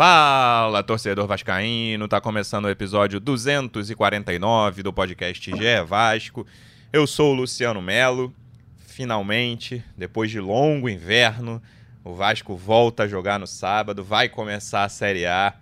Fala, 0.00 0.82
torcedor 0.82 1.26
vascaíno, 1.26 2.08
tá 2.08 2.22
começando 2.22 2.64
o 2.64 2.70
episódio 2.70 3.20
249 3.20 4.82
do 4.82 4.94
podcast 4.94 5.50
GE 5.50 5.84
Vasco. 5.86 6.46
Eu 6.90 7.06
sou 7.06 7.32
o 7.32 7.34
Luciano 7.34 7.82
Melo. 7.82 8.34
Finalmente, 8.78 9.84
depois 9.98 10.30
de 10.30 10.40
longo 10.40 10.88
inverno, 10.88 11.62
o 12.02 12.14
Vasco 12.14 12.56
volta 12.56 13.02
a 13.02 13.08
jogar 13.08 13.38
no 13.38 13.46
sábado, 13.46 14.02
vai 14.02 14.26
começar 14.30 14.84
a 14.84 14.88
Série 14.88 15.26
A. 15.26 15.52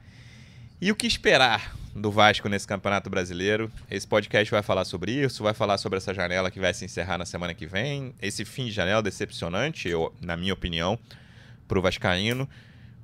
E 0.80 0.92
o 0.92 0.94
que 0.94 1.08
esperar 1.08 1.74
do 1.92 2.12
Vasco 2.12 2.48
nesse 2.48 2.64
Campeonato 2.64 3.10
Brasileiro? 3.10 3.68
Esse 3.90 4.06
podcast 4.06 4.48
vai 4.52 4.62
falar 4.62 4.84
sobre 4.84 5.10
isso, 5.10 5.42
vai 5.42 5.52
falar 5.52 5.78
sobre 5.78 5.96
essa 5.96 6.14
janela 6.14 6.48
que 6.48 6.60
vai 6.60 6.72
se 6.72 6.84
encerrar 6.84 7.18
na 7.18 7.26
semana 7.26 7.54
que 7.54 7.66
vem, 7.66 8.14
esse 8.22 8.44
fim 8.44 8.66
de 8.66 8.70
janela 8.70 9.02
decepcionante, 9.02 9.88
eu, 9.88 10.14
na 10.20 10.36
minha 10.36 10.54
opinião, 10.54 10.96
para 11.66 11.76
o 11.76 11.82
Vascaíno. 11.82 12.48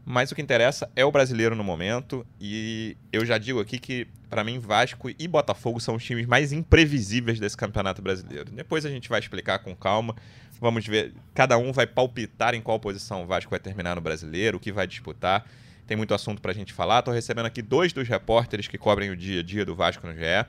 Mas 0.06 0.30
o 0.30 0.34
que 0.34 0.42
interessa 0.42 0.90
é 0.94 1.04
o 1.04 1.10
brasileiro 1.10 1.56
no 1.56 1.64
momento. 1.64 2.26
E 2.38 2.96
eu 3.10 3.24
já 3.24 3.38
digo 3.38 3.58
aqui 3.58 3.78
que, 3.78 4.06
para 4.28 4.44
mim, 4.44 4.58
Vasco 4.58 5.08
e 5.18 5.26
Botafogo 5.26 5.80
são 5.80 5.94
os 5.94 6.04
times 6.04 6.26
mais 6.26 6.52
imprevisíveis 6.52 7.40
desse 7.40 7.56
campeonato 7.56 8.02
brasileiro. 8.02 8.50
Depois 8.50 8.84
a 8.84 8.90
gente 8.90 9.08
vai 9.08 9.18
explicar 9.18 9.60
com 9.60 9.74
calma. 9.74 10.14
Vamos 10.60 10.86
ver. 10.86 11.14
Cada 11.34 11.56
um 11.56 11.72
vai 11.72 11.86
palpitar 11.86 12.54
em 12.54 12.60
qual 12.60 12.78
posição 12.78 13.22
o 13.22 13.26
Vasco 13.26 13.50
vai 13.50 13.58
terminar 13.58 13.94
no 13.94 14.02
brasileiro, 14.02 14.58
o 14.58 14.60
que 14.60 14.70
vai 14.70 14.86
disputar. 14.86 15.46
Tem 15.86 15.96
muito 15.96 16.12
assunto 16.12 16.40
para 16.40 16.50
a 16.50 16.54
gente 16.54 16.72
falar. 16.72 16.98
Estou 16.98 17.14
recebendo 17.14 17.46
aqui 17.46 17.62
dois 17.62 17.92
dos 17.92 18.06
repórteres 18.06 18.68
que 18.68 18.76
cobrem 18.76 19.10
o 19.10 19.16
dia 19.16 19.40
a 19.40 19.42
dia 19.42 19.64
do 19.64 19.74
Vasco 19.74 20.06
no 20.06 20.12
GE. 20.12 20.46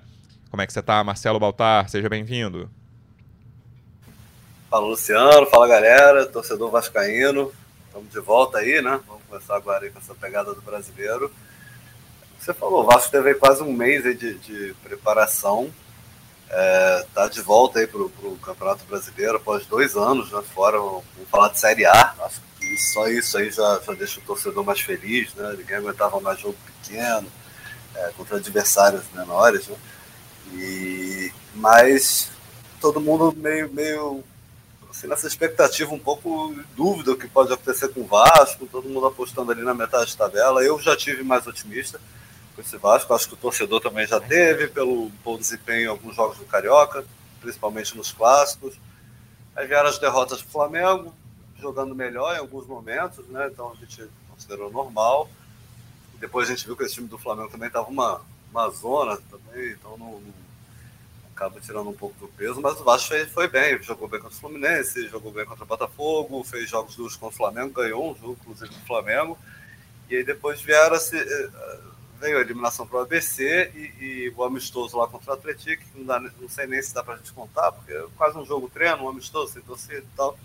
Como 0.49 0.61
é 0.61 0.67
que 0.67 0.73
você 0.73 0.79
está, 0.79 1.01
Marcelo 1.03 1.39
Baltar? 1.39 1.89
Seja 1.89 2.09
bem-vindo. 2.09 2.69
Fala, 4.69 4.85
Luciano. 4.85 5.45
Fala, 5.47 5.67
galera. 5.67 6.25
Torcedor 6.25 6.71
vascaíno. 6.71 7.51
Estamos 7.87 8.11
de 8.11 8.19
volta 8.19 8.57
aí, 8.57 8.81
né? 8.81 8.99
Começar 9.29 9.55
agora 9.55 9.89
com 9.89 9.99
essa 9.99 10.13
pegada 10.15 10.53
do 10.53 10.61
brasileiro. 10.61 11.31
Você 12.39 12.53
falou, 12.53 12.83
o 12.83 12.85
Vasco 12.85 13.11
teve 13.11 13.33
quase 13.35 13.63
um 13.63 13.73
mês 13.73 14.03
de, 14.03 14.35
de 14.35 14.75
preparação. 14.83 15.71
É, 16.49 17.05
tá 17.13 17.27
de 17.27 17.41
volta 17.41 17.79
aí 17.79 17.87
para 17.87 18.01
o 18.01 18.37
Campeonato 18.41 18.85
Brasileiro 18.85 19.37
após 19.37 19.65
dois 19.65 19.95
anos 19.95 20.31
né, 20.31 20.41
fora. 20.53 20.77
Vamos 20.77 21.03
falar 21.29 21.49
de 21.49 21.59
Série 21.59 21.85
A. 21.85 22.13
Acho 22.19 22.41
que 22.59 22.77
só 22.77 23.07
isso 23.07 23.37
aí 23.37 23.49
já, 23.49 23.81
já 23.85 23.93
deixa 23.93 24.19
o 24.19 24.23
torcedor 24.23 24.63
mais 24.63 24.79
feliz, 24.79 25.33
né? 25.33 25.55
Ninguém 25.57 25.77
aguentava 25.77 26.19
mais 26.19 26.39
jogo 26.39 26.55
pequeno, 26.83 27.27
é, 27.95 28.11
contra 28.15 28.37
adversários 28.37 29.03
menores, 29.13 29.67
né? 29.67 29.75
E, 30.53 31.31
mas 31.55 32.29
todo 32.79 33.01
mundo 33.01 33.33
meio, 33.35 33.73
meio 33.73 34.23
assim, 34.95 35.07
nessa 35.07 35.27
expectativa 35.27 35.93
um 35.93 35.99
pouco 35.99 36.55
dúvida 36.75 37.11
o 37.11 37.17
que 37.17 37.27
pode 37.27 37.51
acontecer 37.51 37.89
com 37.89 38.01
o 38.01 38.07
Vasco, 38.07 38.65
todo 38.65 38.87
mundo 38.87 39.05
apostando 39.05 39.51
ali 39.51 39.61
na 39.61 39.73
metade 39.73 40.15
da 40.15 40.25
tabela. 40.25 40.63
Eu 40.63 40.79
já 40.79 40.95
tive 40.95 41.21
mais 41.21 41.45
otimista 41.45 41.99
com 42.55 42.61
esse 42.61 42.77
Vasco, 42.77 43.13
acho 43.13 43.27
que 43.27 43.33
o 43.33 43.37
torcedor 43.37 43.81
também 43.81 44.07
já 44.07 44.19
teve, 44.19 44.67
pelo 44.67 45.09
bom 45.23 45.37
desempenho 45.37 45.81
em 45.81 45.87
alguns 45.87 46.15
jogos 46.15 46.37
do 46.37 46.45
Carioca, 46.45 47.05
principalmente 47.41 47.95
nos 47.97 48.13
clássicos. 48.13 48.75
Aí 49.55 49.67
vieram 49.67 49.89
as 49.89 49.99
derrotas 49.99 50.41
do 50.41 50.47
Flamengo, 50.47 51.13
jogando 51.59 51.93
melhor 51.93 52.33
em 52.35 52.39
alguns 52.39 52.65
momentos, 52.65 53.25
né? 53.27 53.49
Então 53.51 53.73
a 53.73 53.75
gente 53.75 54.09
considerou 54.29 54.71
normal. 54.71 55.29
Depois 56.19 56.49
a 56.49 56.55
gente 56.55 56.65
viu 56.65 56.77
que 56.77 56.83
esse 56.83 56.95
time 56.95 57.07
do 57.07 57.17
Flamengo 57.17 57.49
também 57.49 57.67
estava 57.67 57.89
uma, 57.89 58.21
uma 58.49 58.69
zona 58.69 59.17
também, 59.29 59.71
então 59.71 59.97
não, 59.97 60.11
não 60.13 60.44
acaba 61.35 61.59
tirando 61.59 61.89
um 61.89 61.93
pouco 61.93 62.17
do 62.17 62.29
peso, 62.29 62.61
mas 62.61 62.79
o 62.79 62.83
Vasco 62.85 63.09
foi, 63.09 63.25
foi 63.25 63.47
bem, 63.49 63.81
jogou 63.83 64.07
bem 64.07 64.21
contra 64.21 64.35
o 64.35 64.39
Fluminense, 64.39 65.09
jogou 65.09 65.33
bem 65.33 65.45
contra 65.45 65.65
o 65.65 65.67
Botafogo, 65.67 66.43
fez 66.45 66.69
jogos 66.69 66.95
duros 66.95 67.17
contra 67.17 67.35
o 67.35 67.37
Flamengo, 67.37 67.73
ganhou 67.73 68.09
um 68.09 68.15
jogo, 68.15 68.37
inclusive, 68.41 68.73
do 68.73 68.85
Flamengo, 68.87 69.37
e 70.09 70.15
aí 70.15 70.23
depois 70.23 70.61
vieram 70.61 70.97
se, 70.97 71.17
eh, 71.17 71.49
veio 72.21 72.37
a 72.37 72.41
eliminação 72.41 72.87
para 72.87 72.99
o 72.99 73.01
ABC 73.01 73.69
e, 73.75 74.03
e, 74.03 74.33
o 74.35 74.43
amistoso 74.45 74.97
lá 74.97 75.07
contra 75.07 75.31
o 75.31 75.33
Atlético, 75.33 75.83
que 75.83 75.99
não, 75.99 76.05
dá, 76.05 76.19
não 76.19 76.47
sei 76.47 76.67
nem 76.67 76.81
se 76.81 76.93
dá 76.93 77.03
para 77.03 77.15
a 77.15 77.17
gente 77.17 77.33
contar, 77.33 77.69
porque 77.73 77.91
é 77.91 78.05
quase 78.15 78.37
um 78.37 78.45
jogo 78.45 78.69
treino, 78.69 79.03
um 79.03 79.09
amistoso, 79.09 79.51
sem 79.51 79.61
torcida 79.61 79.99
e 79.99 80.15
tal, 80.15 80.39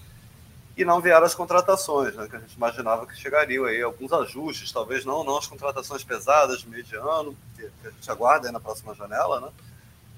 e 0.77 0.85
não 0.85 1.01
vieram 1.01 1.25
as 1.25 1.37
contratações, 1.37 2.17
né, 2.17 2.27
que 2.29 2.35
a 2.35 2.41
gente 2.41 2.55
imaginava 2.55 3.07
que 3.07 3.17
chegariam 3.17 3.65
aí, 3.65 3.81
alguns 3.81 4.13
ajustes, 4.13 4.73
talvez 4.73 5.05
não, 5.05 5.23
não 5.23 5.39
as 5.39 5.47
contratações 5.47 6.03
pesadas, 6.03 6.65
mediano, 6.65 7.37
que, 7.55 7.63
que 7.63 7.87
a 7.87 7.91
gente 7.91 8.11
aguarda 8.11 8.49
aí 8.49 8.53
na 8.53 8.59
próxima 8.59 8.93
janela, 8.93 9.41
né, 9.41 9.51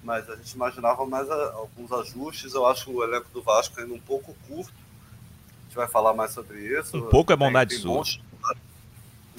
mas 0.02 0.28
a 0.28 0.36
gente 0.36 0.52
imaginava 0.52 1.06
mais 1.06 1.30
a, 1.30 1.52
alguns 1.52 1.92
ajustes. 1.92 2.54
Eu 2.54 2.66
acho 2.66 2.90
o 2.90 3.04
elenco 3.04 3.28
do 3.32 3.42
Vasco 3.42 3.80
ainda 3.80 3.94
um 3.94 4.00
pouco 4.00 4.34
curto. 4.48 4.72
A 4.72 5.64
gente 5.64 5.76
vai 5.76 5.88
falar 5.88 6.12
mais 6.12 6.32
sobre 6.32 6.58
isso. 6.78 6.96
Um 6.96 7.08
pouco 7.08 7.32
é 7.32 7.36
bondade 7.36 7.76
tem, 7.76 7.82
tem 7.82 8.04
sua. 8.04 8.22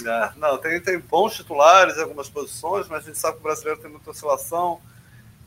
É, 0.06 0.32
não, 0.38 0.58
tem, 0.58 0.82
tem 0.82 1.00
bons 1.00 1.36
titulares 1.36 1.98
em 1.98 2.02
algumas 2.02 2.30
posições, 2.30 2.88
mas 2.88 3.04
a 3.04 3.08
gente 3.08 3.20
sabe 3.20 3.36
que 3.36 3.42
o 3.42 3.44
brasileiro 3.44 3.80
tem 3.80 3.92
muita 3.92 4.10
oscilação, 4.10 4.82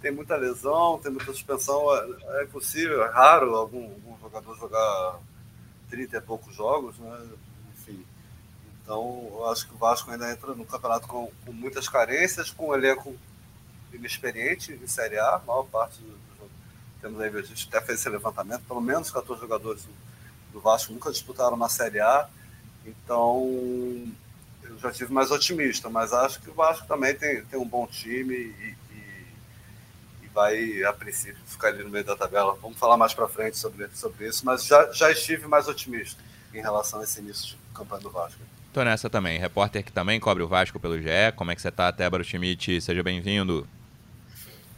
tem 0.00 0.12
muita 0.12 0.36
lesão, 0.36 1.00
tem 1.02 1.10
muita 1.10 1.32
suspensão. 1.32 1.94
É, 1.94 2.40
é 2.40 2.44
impossível, 2.44 3.02
é 3.04 3.10
raro 3.10 3.56
algum, 3.56 3.84
algum 3.84 4.18
jogador 4.20 4.56
jogar 4.56 5.18
30 5.90 6.16
e 6.16 6.20
poucos 6.20 6.54
jogos, 6.54 6.96
né? 6.98 7.26
Enfim. 7.74 8.04
Então, 8.82 9.28
eu 9.32 9.50
acho 9.50 9.66
que 9.66 9.74
o 9.74 9.78
Vasco 9.78 10.10
ainda 10.10 10.30
entra 10.30 10.54
no 10.54 10.64
campeonato 10.64 11.08
com, 11.08 11.30
com 11.44 11.52
muitas 11.52 11.88
carências, 11.88 12.50
com 12.50 12.68
um 12.68 12.74
elenco 12.74 13.16
inexperiente 13.96 14.72
em 14.72 14.86
Série 14.86 15.18
A, 15.18 15.36
a 15.36 15.38
maior 15.38 15.64
parte 15.64 15.98
do, 16.00 16.08
do 16.08 16.50
temos 17.00 17.20
aí, 17.20 17.28
a 17.28 17.42
gente 17.42 17.68
até 17.68 17.84
fez 17.84 18.00
esse 18.00 18.08
levantamento, 18.08 18.62
pelo 18.66 18.80
menos 18.80 19.10
14 19.10 19.40
jogadores 19.40 19.84
do, 19.84 19.92
do 20.52 20.60
Vasco 20.60 20.92
nunca 20.92 21.10
disputaram 21.10 21.54
uma 21.54 21.68
Série 21.68 22.00
A, 22.00 22.28
então 22.84 23.42
eu 24.62 24.78
já 24.78 24.90
tive 24.90 25.12
mais 25.12 25.30
otimista, 25.30 25.88
mas 25.88 26.12
acho 26.12 26.40
que 26.40 26.50
o 26.50 26.54
Vasco 26.54 26.86
também 26.86 27.14
tem, 27.14 27.44
tem 27.44 27.58
um 27.58 27.66
bom 27.66 27.86
time 27.86 28.34
e, 28.34 28.76
e, 28.92 29.26
e 30.22 30.28
vai, 30.32 30.84
a 30.84 30.92
princípio, 30.92 31.38
ficar 31.46 31.68
ali 31.68 31.82
no 31.82 31.90
meio 31.90 32.04
da 32.04 32.16
tabela. 32.16 32.56
Vamos 32.60 32.78
falar 32.78 32.96
mais 32.96 33.14
para 33.14 33.28
frente 33.28 33.56
sobre, 33.56 33.88
sobre 33.94 34.28
isso, 34.28 34.44
mas 34.44 34.64
já, 34.64 34.90
já 34.92 35.10
estive 35.10 35.46
mais 35.46 35.68
otimista 35.68 36.22
em 36.52 36.60
relação 36.60 37.00
a 37.00 37.04
esse 37.04 37.20
início 37.20 37.48
de 37.48 37.56
campanha 37.74 38.02
do 38.02 38.10
Vasco. 38.10 38.40
Tô 38.72 38.84
nessa 38.84 39.08
também. 39.08 39.38
Repórter 39.38 39.82
que 39.82 39.92
também 39.92 40.20
cobre 40.20 40.42
o 40.42 40.48
Vasco 40.48 40.78
pelo 40.78 41.00
GE. 41.00 41.32
Como 41.34 41.50
é 41.50 41.54
que 41.54 41.62
você 41.62 41.70
tá, 41.70 41.90
Tébaro 41.90 42.22
Schmidt? 42.22 42.80
Seja 42.80 43.02
bem-vindo. 43.02 43.66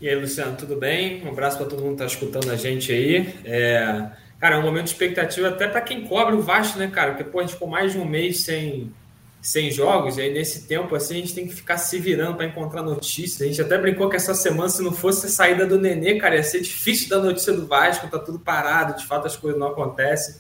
E 0.00 0.08
aí, 0.08 0.14
Luciano, 0.14 0.56
tudo 0.56 0.76
bem? 0.76 1.24
Um 1.24 1.30
abraço 1.30 1.56
para 1.56 1.66
todo 1.66 1.82
mundo 1.82 1.96
que 1.96 2.04
está 2.04 2.06
escutando 2.06 2.50
a 2.52 2.56
gente 2.56 2.92
aí. 2.92 3.34
É... 3.44 4.06
Cara, 4.38 4.54
é 4.54 4.58
um 4.58 4.62
momento 4.62 4.84
de 4.84 4.90
expectativa 4.90 5.48
até 5.48 5.66
para 5.66 5.80
quem 5.80 6.06
cobre 6.06 6.36
o 6.36 6.40
Vasco, 6.40 6.78
né, 6.78 6.86
cara? 6.86 7.10
Porque, 7.10 7.24
pô, 7.24 7.40
a 7.40 7.42
gente 7.42 7.54
ficou 7.54 7.66
mais 7.66 7.90
de 7.90 7.98
um 7.98 8.04
mês 8.04 8.44
sem, 8.44 8.92
sem 9.42 9.72
jogos, 9.72 10.16
e 10.16 10.20
aí 10.20 10.32
nesse 10.32 10.68
tempo, 10.68 10.94
assim, 10.94 11.16
a 11.16 11.18
gente 11.18 11.34
tem 11.34 11.48
que 11.48 11.52
ficar 11.52 11.78
se 11.78 11.98
virando 11.98 12.36
para 12.36 12.46
encontrar 12.46 12.82
notícias. 12.82 13.42
A 13.42 13.46
gente 13.46 13.60
até 13.60 13.76
brincou 13.76 14.08
que 14.08 14.14
essa 14.14 14.34
semana, 14.34 14.68
se 14.68 14.80
não 14.80 14.92
fosse 14.92 15.26
a 15.26 15.28
saída 15.28 15.66
do 15.66 15.76
Nenê, 15.80 16.14
cara, 16.14 16.36
ia 16.36 16.44
ser 16.44 16.60
difícil 16.60 17.08
dar 17.08 17.18
notícia 17.18 17.52
do 17.52 17.66
Vasco, 17.66 18.06
tá 18.06 18.20
tudo 18.20 18.38
parado, 18.38 18.96
de 18.96 19.04
fato 19.04 19.26
as 19.26 19.36
coisas 19.36 19.58
não 19.58 19.66
acontecem. 19.66 20.36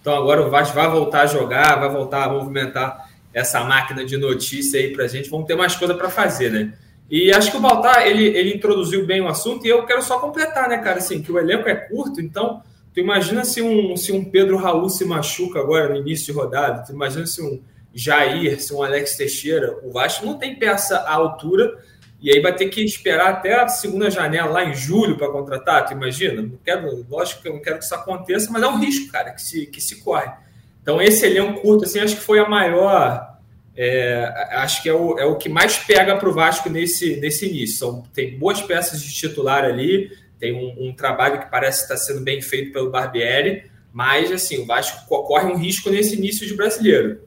Então 0.00 0.14
agora 0.14 0.46
o 0.46 0.48
Vasco 0.48 0.76
vai 0.76 0.88
voltar 0.88 1.22
a 1.22 1.26
jogar, 1.26 1.80
vai 1.80 1.90
voltar 1.90 2.22
a 2.22 2.28
movimentar 2.28 3.10
essa 3.34 3.64
máquina 3.64 4.04
de 4.04 4.16
notícia 4.16 4.78
aí 4.78 4.92
pra 4.92 5.08
gente. 5.08 5.28
Vamos 5.28 5.48
ter 5.48 5.56
mais 5.56 5.74
coisa 5.74 5.94
para 5.94 6.08
fazer, 6.08 6.52
né? 6.52 6.72
E 7.12 7.30
acho 7.30 7.50
que 7.50 7.58
o 7.58 7.60
Baltar, 7.60 8.06
ele, 8.06 8.24
ele 8.24 8.54
introduziu 8.54 9.04
bem 9.04 9.20
o 9.20 9.28
assunto 9.28 9.66
e 9.66 9.68
eu 9.68 9.84
quero 9.84 10.00
só 10.02 10.18
completar, 10.18 10.66
né, 10.66 10.78
cara, 10.78 10.96
assim, 10.96 11.20
que 11.20 11.30
o 11.30 11.38
elenco 11.38 11.68
é 11.68 11.74
curto, 11.74 12.22
então 12.22 12.62
tu 12.94 13.00
imagina 13.00 13.44
se 13.44 13.60
um, 13.60 13.94
se 13.98 14.12
um 14.12 14.24
Pedro 14.24 14.56
Raul 14.56 14.88
se 14.88 15.04
machuca 15.04 15.60
agora 15.60 15.90
no 15.90 15.96
início 15.96 16.24
de 16.24 16.32
rodada, 16.32 16.82
tu 16.82 16.90
imagina 16.90 17.26
se 17.26 17.42
um 17.42 17.60
Jair, 17.92 18.58
se 18.62 18.72
um 18.72 18.82
Alex 18.82 19.14
Teixeira, 19.14 19.78
o 19.82 19.92
Vasco 19.92 20.24
não 20.24 20.38
tem 20.38 20.58
peça 20.58 21.00
à 21.00 21.12
altura 21.12 21.78
e 22.18 22.30
aí 22.32 22.40
vai 22.40 22.54
ter 22.54 22.70
que 22.70 22.82
esperar 22.82 23.28
até 23.28 23.60
a 23.60 23.68
segunda 23.68 24.10
janela 24.10 24.50
lá 24.50 24.64
em 24.64 24.74
julho 24.74 25.18
para 25.18 25.28
contratar, 25.28 25.84
tu 25.84 25.92
imagina? 25.92 26.40
Não 26.40 26.58
quero, 26.64 27.04
lógico 27.10 27.42
que 27.42 27.48
eu 27.48 27.52
não 27.52 27.60
quero 27.60 27.76
que 27.76 27.84
isso 27.84 27.94
aconteça, 27.94 28.50
mas 28.50 28.62
é 28.62 28.66
um 28.66 28.78
risco, 28.78 29.12
cara, 29.12 29.32
que 29.32 29.42
se, 29.42 29.66
que 29.66 29.82
se 29.82 30.02
corre. 30.02 30.32
Então 30.80 30.98
esse 31.02 31.26
elenco 31.26 31.60
curto, 31.60 31.84
assim, 31.84 32.00
acho 32.00 32.16
que 32.16 32.22
foi 32.22 32.38
a 32.38 32.48
maior 32.48 33.31
é, 33.76 34.48
acho 34.52 34.82
que 34.82 34.88
é 34.88 34.92
o, 34.92 35.18
é 35.18 35.24
o 35.24 35.36
que 35.36 35.48
mais 35.48 35.78
pega 35.78 36.16
para 36.16 36.28
o 36.28 36.32
Vasco 36.32 36.68
nesse, 36.68 37.16
nesse 37.16 37.46
início. 37.46 37.78
São, 37.78 38.02
tem 38.14 38.38
boas 38.38 38.60
peças 38.60 39.02
de 39.02 39.12
titular 39.12 39.64
ali, 39.64 40.10
tem 40.38 40.52
um, 40.54 40.88
um 40.88 40.92
trabalho 40.92 41.40
que 41.40 41.50
parece 41.50 41.82
estar 41.82 41.96
sendo 41.96 42.20
bem 42.20 42.42
feito 42.42 42.72
pelo 42.72 42.90
Barbieri, 42.90 43.70
mas 43.92 44.30
assim, 44.30 44.62
o 44.62 44.66
Vasco 44.66 45.06
corre 45.06 45.46
um 45.46 45.56
risco 45.56 45.90
nesse 45.90 46.16
início 46.16 46.46
de 46.46 46.54
brasileiro. 46.54 47.20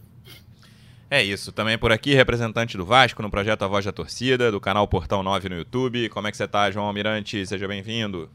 É 1.09 1.23
isso, 1.23 1.51
também 1.51 1.77
por 1.77 1.91
aqui, 1.91 2.13
representante 2.15 2.75
do 2.75 2.85
Vasco 2.85 3.21
no 3.21 3.29
projeto 3.29 3.63
A 3.63 3.67
Voz 3.67 3.85
da 3.85 3.91
Torcida, 3.91 4.51
do 4.51 4.59
canal 4.59 4.87
Portão 4.87 5.21
9 5.21 5.49
no 5.49 5.55
YouTube. 5.55 6.09
Como 6.09 6.27
é 6.27 6.31
que 6.31 6.37
você 6.37 6.45
está, 6.45 6.69
João 6.71 6.87
Almirante? 6.87 7.45
Seja 7.45 7.67
bem-vindo. 7.67 8.29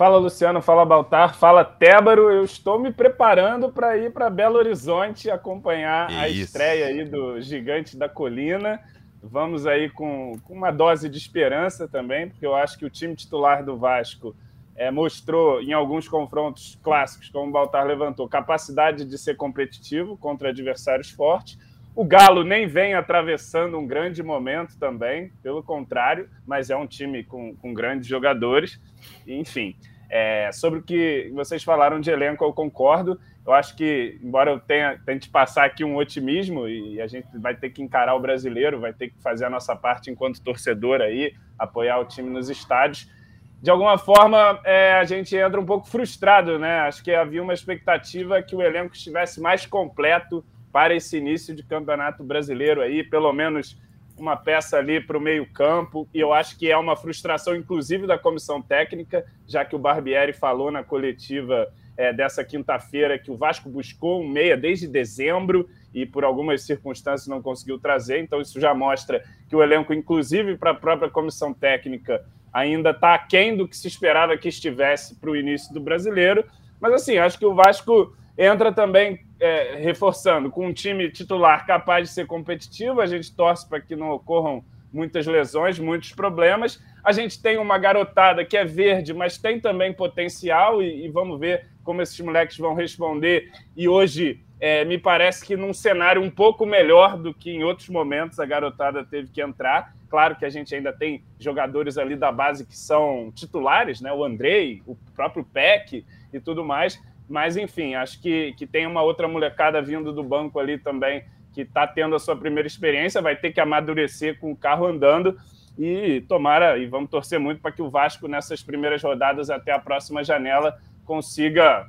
Fala 0.00 0.16
Luciano, 0.16 0.62
fala 0.62 0.82
Baltar, 0.86 1.34
fala 1.34 1.62
Tébaro. 1.62 2.30
Eu 2.30 2.42
estou 2.42 2.78
me 2.78 2.90
preparando 2.90 3.70
para 3.70 3.98
ir 3.98 4.10
para 4.10 4.30
Belo 4.30 4.56
Horizonte 4.56 5.30
acompanhar 5.30 6.10
Isso. 6.10 6.20
a 6.20 6.28
estreia 6.30 6.86
aí 6.86 7.04
do 7.04 7.38
Gigante 7.42 7.98
da 7.98 8.08
Colina. 8.08 8.80
Vamos 9.22 9.66
aí 9.66 9.90
com, 9.90 10.32
com, 10.42 10.54
uma 10.54 10.70
dose 10.70 11.06
de 11.06 11.18
esperança 11.18 11.86
também, 11.86 12.30
porque 12.30 12.46
eu 12.46 12.54
acho 12.54 12.78
que 12.78 12.86
o 12.86 12.88
time 12.88 13.14
titular 13.14 13.62
do 13.62 13.76
Vasco 13.76 14.34
é, 14.74 14.90
mostrou 14.90 15.60
em 15.60 15.74
alguns 15.74 16.08
confrontos 16.08 16.78
clássicos, 16.82 17.28
como 17.28 17.50
o 17.50 17.52
Baltar 17.52 17.86
levantou, 17.86 18.26
capacidade 18.26 19.04
de 19.04 19.18
ser 19.18 19.36
competitivo 19.36 20.16
contra 20.16 20.48
adversários 20.48 21.10
fortes. 21.10 21.58
O 22.00 22.04
Galo 22.06 22.42
nem 22.42 22.66
vem 22.66 22.94
atravessando 22.94 23.78
um 23.78 23.86
grande 23.86 24.22
momento 24.22 24.74
também, 24.78 25.30
pelo 25.42 25.62
contrário, 25.62 26.30
mas 26.46 26.70
é 26.70 26.74
um 26.74 26.86
time 26.86 27.22
com, 27.22 27.54
com 27.56 27.74
grandes 27.74 28.08
jogadores. 28.08 28.80
Enfim, 29.26 29.76
é, 30.08 30.50
sobre 30.50 30.78
o 30.78 30.82
que 30.82 31.30
vocês 31.34 31.62
falaram 31.62 32.00
de 32.00 32.10
elenco, 32.10 32.42
eu 32.42 32.54
concordo. 32.54 33.20
Eu 33.46 33.52
acho 33.52 33.76
que, 33.76 34.18
embora 34.22 34.50
eu 34.50 34.58
tenha, 34.58 34.98
tente 35.04 35.28
passar 35.28 35.66
aqui 35.66 35.84
um 35.84 35.94
otimismo, 35.96 36.66
e 36.66 37.02
a 37.02 37.06
gente 37.06 37.26
vai 37.36 37.54
ter 37.54 37.68
que 37.68 37.82
encarar 37.82 38.14
o 38.14 38.20
brasileiro, 38.20 38.80
vai 38.80 38.94
ter 38.94 39.10
que 39.10 39.20
fazer 39.20 39.44
a 39.44 39.50
nossa 39.50 39.76
parte 39.76 40.10
enquanto 40.10 40.42
torcedor 40.42 41.02
aí, 41.02 41.34
apoiar 41.58 41.98
o 41.98 42.06
time 42.06 42.30
nos 42.30 42.48
estádios. 42.48 43.12
De 43.60 43.70
alguma 43.70 43.98
forma, 43.98 44.58
é, 44.64 44.94
a 44.94 45.04
gente 45.04 45.36
entra 45.36 45.60
um 45.60 45.66
pouco 45.66 45.86
frustrado, 45.86 46.58
né? 46.58 46.78
Acho 46.80 47.04
que 47.04 47.12
havia 47.12 47.42
uma 47.42 47.52
expectativa 47.52 48.42
que 48.42 48.56
o 48.56 48.62
elenco 48.62 48.94
estivesse 48.94 49.38
mais 49.38 49.66
completo 49.66 50.42
para 50.72 50.94
esse 50.94 51.16
início 51.16 51.54
de 51.54 51.62
campeonato 51.62 52.22
brasileiro 52.22 52.80
aí, 52.80 53.02
pelo 53.02 53.32
menos 53.32 53.76
uma 54.16 54.36
peça 54.36 54.76
ali 54.76 55.00
para 55.00 55.16
o 55.16 55.20
meio-campo, 55.20 56.06
e 56.12 56.20
eu 56.20 56.32
acho 56.32 56.58
que 56.58 56.70
é 56.70 56.76
uma 56.76 56.94
frustração, 56.94 57.56
inclusive, 57.56 58.06
da 58.06 58.18
comissão 58.18 58.60
técnica, 58.60 59.24
já 59.46 59.64
que 59.64 59.74
o 59.74 59.78
Barbieri 59.78 60.32
falou 60.32 60.70
na 60.70 60.84
coletiva 60.84 61.72
é, 61.96 62.12
dessa 62.12 62.44
quinta-feira 62.44 63.18
que 63.18 63.30
o 63.30 63.36
Vasco 63.36 63.68
buscou 63.68 64.22
um 64.22 64.28
meia 64.28 64.56
desde 64.56 64.86
dezembro 64.86 65.68
e 65.92 66.06
por 66.06 66.24
algumas 66.24 66.62
circunstâncias 66.62 67.26
não 67.26 67.42
conseguiu 67.42 67.78
trazer, 67.78 68.20
então 68.20 68.40
isso 68.40 68.60
já 68.60 68.72
mostra 68.74 69.24
que 69.48 69.56
o 69.56 69.62
elenco, 69.62 69.92
inclusive 69.92 70.56
para 70.56 70.70
a 70.70 70.74
própria 70.74 71.10
comissão 71.10 71.52
técnica, 71.52 72.24
ainda 72.52 72.90
está 72.90 73.14
aquém 73.14 73.56
do 73.56 73.66
que 73.66 73.76
se 73.76 73.88
esperava 73.88 74.36
que 74.36 74.48
estivesse 74.48 75.14
para 75.16 75.30
o 75.30 75.36
início 75.36 75.72
do 75.72 75.80
brasileiro. 75.80 76.44
Mas 76.80 76.92
assim, 76.92 77.18
acho 77.18 77.38
que 77.38 77.46
o 77.46 77.54
Vasco 77.54 78.14
entra 78.36 78.72
também 78.72 79.20
é, 79.40 79.76
reforçando 79.76 80.50
com 80.50 80.66
um 80.66 80.72
time 80.72 81.10
titular 81.10 81.66
capaz 81.66 82.08
de 82.08 82.14
ser 82.14 82.26
competitivo. 82.26 83.00
A 83.00 83.06
gente 83.06 83.34
torce 83.34 83.68
para 83.68 83.80
que 83.80 83.96
não 83.96 84.10
ocorram 84.10 84.62
muitas 84.92 85.26
lesões, 85.26 85.78
muitos 85.78 86.12
problemas. 86.12 86.80
A 87.02 87.12
gente 87.12 87.40
tem 87.40 87.56
uma 87.56 87.78
garotada 87.78 88.44
que 88.44 88.56
é 88.56 88.64
verde, 88.64 89.14
mas 89.14 89.38
tem 89.38 89.58
também 89.58 89.92
potencial, 89.92 90.82
e, 90.82 91.06
e 91.06 91.08
vamos 91.08 91.40
ver 91.40 91.66
como 91.82 92.02
esses 92.02 92.20
moleques 92.20 92.58
vão 92.58 92.74
responder. 92.74 93.50
E 93.76 93.88
hoje 93.88 94.40
é, 94.60 94.84
me 94.84 94.98
parece 94.98 95.44
que 95.44 95.56
num 95.56 95.72
cenário 95.72 96.22
um 96.22 96.30
pouco 96.30 96.66
melhor 96.66 97.16
do 97.16 97.32
que 97.32 97.50
em 97.50 97.64
outros 97.64 97.88
momentos 97.88 98.38
a 98.38 98.44
garotada 98.44 99.02
teve 99.04 99.28
que 99.28 99.40
entrar. 99.40 99.94
Claro 100.10 100.36
que 100.36 100.44
a 100.44 100.50
gente 100.50 100.74
ainda 100.74 100.92
tem 100.92 101.24
jogadores 101.38 101.96
ali 101.96 102.16
da 102.16 102.30
base 102.30 102.66
que 102.66 102.76
são 102.76 103.32
titulares, 103.34 104.00
né? 104.00 104.12
O 104.12 104.22
Andrei, 104.22 104.82
o 104.86 104.96
próprio 105.14 105.44
Peck 105.44 106.04
e 106.32 106.40
tudo 106.40 106.64
mais. 106.64 107.00
Mas, 107.30 107.56
enfim, 107.56 107.94
acho 107.94 108.20
que, 108.20 108.52
que 108.54 108.66
tem 108.66 108.88
uma 108.88 109.02
outra 109.02 109.28
molecada 109.28 109.80
vindo 109.80 110.12
do 110.12 110.24
banco 110.24 110.58
ali 110.58 110.76
também 110.76 111.22
que 111.52 111.62
está 111.62 111.86
tendo 111.86 112.16
a 112.16 112.18
sua 112.18 112.36
primeira 112.36 112.66
experiência, 112.66 113.22
vai 113.22 113.36
ter 113.36 113.52
que 113.52 113.60
amadurecer 113.60 114.38
com 114.40 114.50
o 114.50 114.56
carro 114.56 114.84
andando. 114.84 115.38
E 115.78 116.22
tomara, 116.28 116.76
e 116.76 116.86
vamos 116.86 117.08
torcer 117.08 117.38
muito 117.38 117.60
para 117.62 117.70
que 117.70 117.80
o 117.80 117.88
Vasco, 117.88 118.26
nessas 118.26 118.62
primeiras 118.62 119.00
rodadas 119.02 119.48
até 119.48 119.70
a 119.70 119.78
próxima 119.78 120.24
janela, 120.24 120.76
consiga 121.04 121.88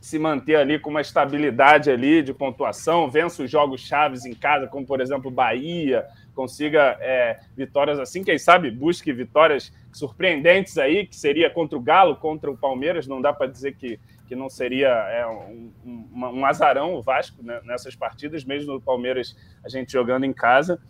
se 0.00 0.18
manter 0.18 0.56
ali 0.56 0.78
com 0.78 0.88
uma 0.88 1.02
estabilidade 1.02 1.90
ali 1.90 2.22
de 2.22 2.32
pontuação, 2.32 3.10
vença 3.10 3.42
os 3.42 3.50
jogos 3.50 3.82
chaves 3.82 4.24
em 4.24 4.34
casa, 4.34 4.66
como 4.66 4.86
por 4.86 5.00
exemplo 5.00 5.30
Bahia, 5.30 6.06
consiga 6.38 6.96
é, 7.00 7.40
vitórias 7.56 7.98
assim, 7.98 8.22
quem 8.22 8.38
sabe 8.38 8.70
busque 8.70 9.12
vitórias 9.12 9.72
surpreendentes 9.92 10.78
aí, 10.78 11.04
que 11.04 11.16
seria 11.16 11.50
contra 11.50 11.76
o 11.76 11.80
Galo, 11.80 12.14
contra 12.14 12.48
o 12.48 12.56
Palmeiras, 12.56 13.08
não 13.08 13.20
dá 13.20 13.32
para 13.32 13.48
dizer 13.48 13.74
que, 13.74 13.98
que 14.28 14.36
não 14.36 14.48
seria 14.48 14.86
é, 14.86 15.26
um, 15.26 15.72
um, 15.84 16.06
um, 16.14 16.46
azarão 16.46 16.94
o 16.94 17.02
Vasco 17.02 17.42
né, 17.42 17.60
nessas 17.64 17.96
partidas, 17.96 18.44
mesmo 18.44 18.76
o 18.76 18.80
Palmeiras 18.80 19.36
a 19.64 19.68
gente 19.68 19.90
jogando 19.90 20.22
em 20.22 20.32
casa. 20.32 20.80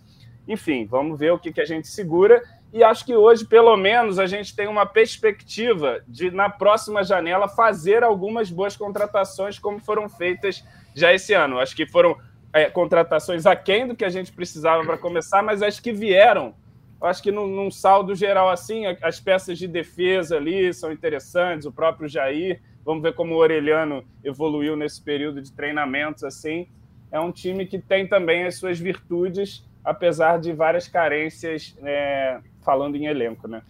Enfim, 0.46 0.84
vamos 0.84 1.18
ver 1.18 1.32
o 1.32 1.38
que, 1.38 1.50
que 1.50 1.62
a 1.62 1.64
gente 1.64 1.88
segura 1.88 2.42
e 2.70 2.84
acho 2.84 3.06
que 3.06 3.16
hoje, 3.16 3.46
pelo 3.46 3.74
menos, 3.78 4.18
a 4.18 4.26
gente 4.26 4.54
tem 4.54 4.68
uma 4.68 4.84
perspectiva 4.84 6.02
de, 6.06 6.30
na 6.30 6.50
próxima 6.50 7.02
janela, 7.02 7.48
fazer 7.48 8.04
algumas 8.04 8.50
boas 8.50 8.76
contratações, 8.76 9.58
como 9.58 9.78
foram 9.78 10.06
feitas 10.10 10.62
já 10.94 11.14
esse 11.14 11.32
ano. 11.32 11.58
Acho 11.58 11.74
que 11.74 11.86
foram 11.86 12.14
é, 12.52 12.70
contratações 12.70 13.46
aquém 13.46 13.86
do 13.86 13.94
que 13.94 14.04
a 14.04 14.08
gente 14.08 14.32
precisava 14.32 14.84
para 14.84 14.98
começar, 14.98 15.42
mas 15.42 15.62
acho 15.62 15.82
que 15.82 15.92
vieram. 15.92 16.54
Acho 17.00 17.22
que 17.22 17.30
num, 17.30 17.46
num, 17.46 17.70
saldo 17.70 18.14
geral 18.14 18.48
assim, 18.50 18.84
as 19.02 19.20
peças 19.20 19.56
de 19.56 19.68
defesa 19.68 20.36
ali 20.36 20.72
são 20.74 20.90
interessantes, 20.90 21.66
o 21.66 21.72
próprio 21.72 22.08
Jair. 22.08 22.60
Vamos 22.84 23.02
ver 23.02 23.14
como 23.14 23.34
o 23.34 23.38
Orelhano 23.38 24.04
evoluiu 24.24 24.76
nesse 24.76 25.00
período 25.00 25.40
de 25.40 25.52
treinamentos 25.52 26.24
assim. 26.24 26.66
É 27.12 27.20
um 27.20 27.30
time 27.30 27.66
que 27.66 27.78
tem 27.78 28.06
também 28.06 28.44
as 28.44 28.56
suas 28.56 28.78
virtudes, 28.78 29.64
apesar 29.84 30.40
de 30.40 30.52
várias 30.52 30.88
carências 30.88 31.76
é, 31.82 32.40
falando 32.64 32.96
em 32.96 33.06
elenco, 33.06 33.46
né? 33.46 33.62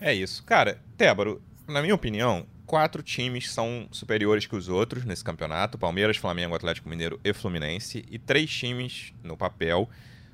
É 0.00 0.14
isso. 0.14 0.44
Cara, 0.44 0.78
Tébaro, 0.96 1.42
na 1.68 1.82
minha 1.82 1.94
opinião, 1.94 2.46
quatro 2.66 3.02
times 3.02 3.50
são 3.50 3.88
superiores 3.90 4.46
que 4.46 4.56
os 4.56 4.68
outros 4.68 5.04
nesse 5.04 5.24
campeonato: 5.24 5.78
Palmeiras, 5.78 6.16
Flamengo, 6.16 6.54
Atlético 6.54 6.88
Mineiro 6.88 7.20
e 7.24 7.32
Fluminense. 7.32 8.04
E 8.10 8.18
três 8.18 8.50
times, 8.50 9.14
no 9.22 9.36
papel, 9.36 9.88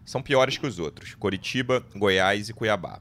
são 0.04 0.22
piores 0.22 0.56
que 0.56 0.66
os 0.66 0.78
outros: 0.78 1.14
Coritiba, 1.14 1.84
Goiás 1.94 2.48
e 2.48 2.52
Cuiabá. 2.52 3.00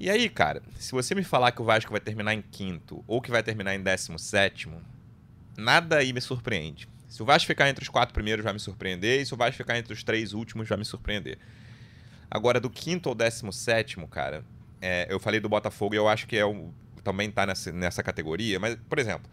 E 0.00 0.08
aí, 0.10 0.28
cara, 0.28 0.62
se 0.78 0.92
você 0.92 1.14
me 1.14 1.24
falar 1.24 1.52
que 1.52 1.62
o 1.62 1.64
Vasco 1.64 1.90
vai 1.90 2.00
terminar 2.00 2.34
em 2.34 2.42
quinto 2.42 3.02
ou 3.06 3.20
que 3.20 3.30
vai 3.30 3.42
terminar 3.42 3.74
em 3.74 3.82
décimo 3.82 4.18
sétimo, 4.18 4.80
nada 5.56 5.96
aí 5.96 6.12
me 6.12 6.20
surpreende. 6.20 6.88
Se 7.08 7.22
o 7.22 7.26
Vasco 7.26 7.46
ficar 7.46 7.68
entre 7.68 7.82
os 7.82 7.88
quatro 7.88 8.12
primeiros, 8.12 8.44
vai 8.44 8.52
me 8.52 8.60
surpreender. 8.60 9.20
E 9.20 9.26
se 9.26 9.34
o 9.34 9.36
Vasco 9.36 9.56
ficar 9.56 9.78
entre 9.78 9.92
os 9.92 10.04
três 10.04 10.34
últimos, 10.34 10.68
vai 10.68 10.78
me 10.78 10.84
surpreender. 10.84 11.38
Agora, 12.30 12.60
do 12.60 12.68
quinto 12.68 13.08
ao 13.08 13.14
décimo 13.14 13.52
sétimo, 13.52 14.06
cara, 14.06 14.44
é, 14.80 15.06
eu 15.10 15.18
falei 15.18 15.40
do 15.40 15.48
Botafogo 15.48 15.94
e 15.94 15.96
eu 15.96 16.06
acho 16.06 16.26
que 16.26 16.36
é 16.36 16.44
o, 16.44 16.72
também 17.08 17.30
tá 17.30 17.46
nessa, 17.46 17.72
nessa 17.72 18.02
categoria. 18.02 18.60
Mas, 18.60 18.76
por 18.86 18.98
exemplo, 18.98 19.30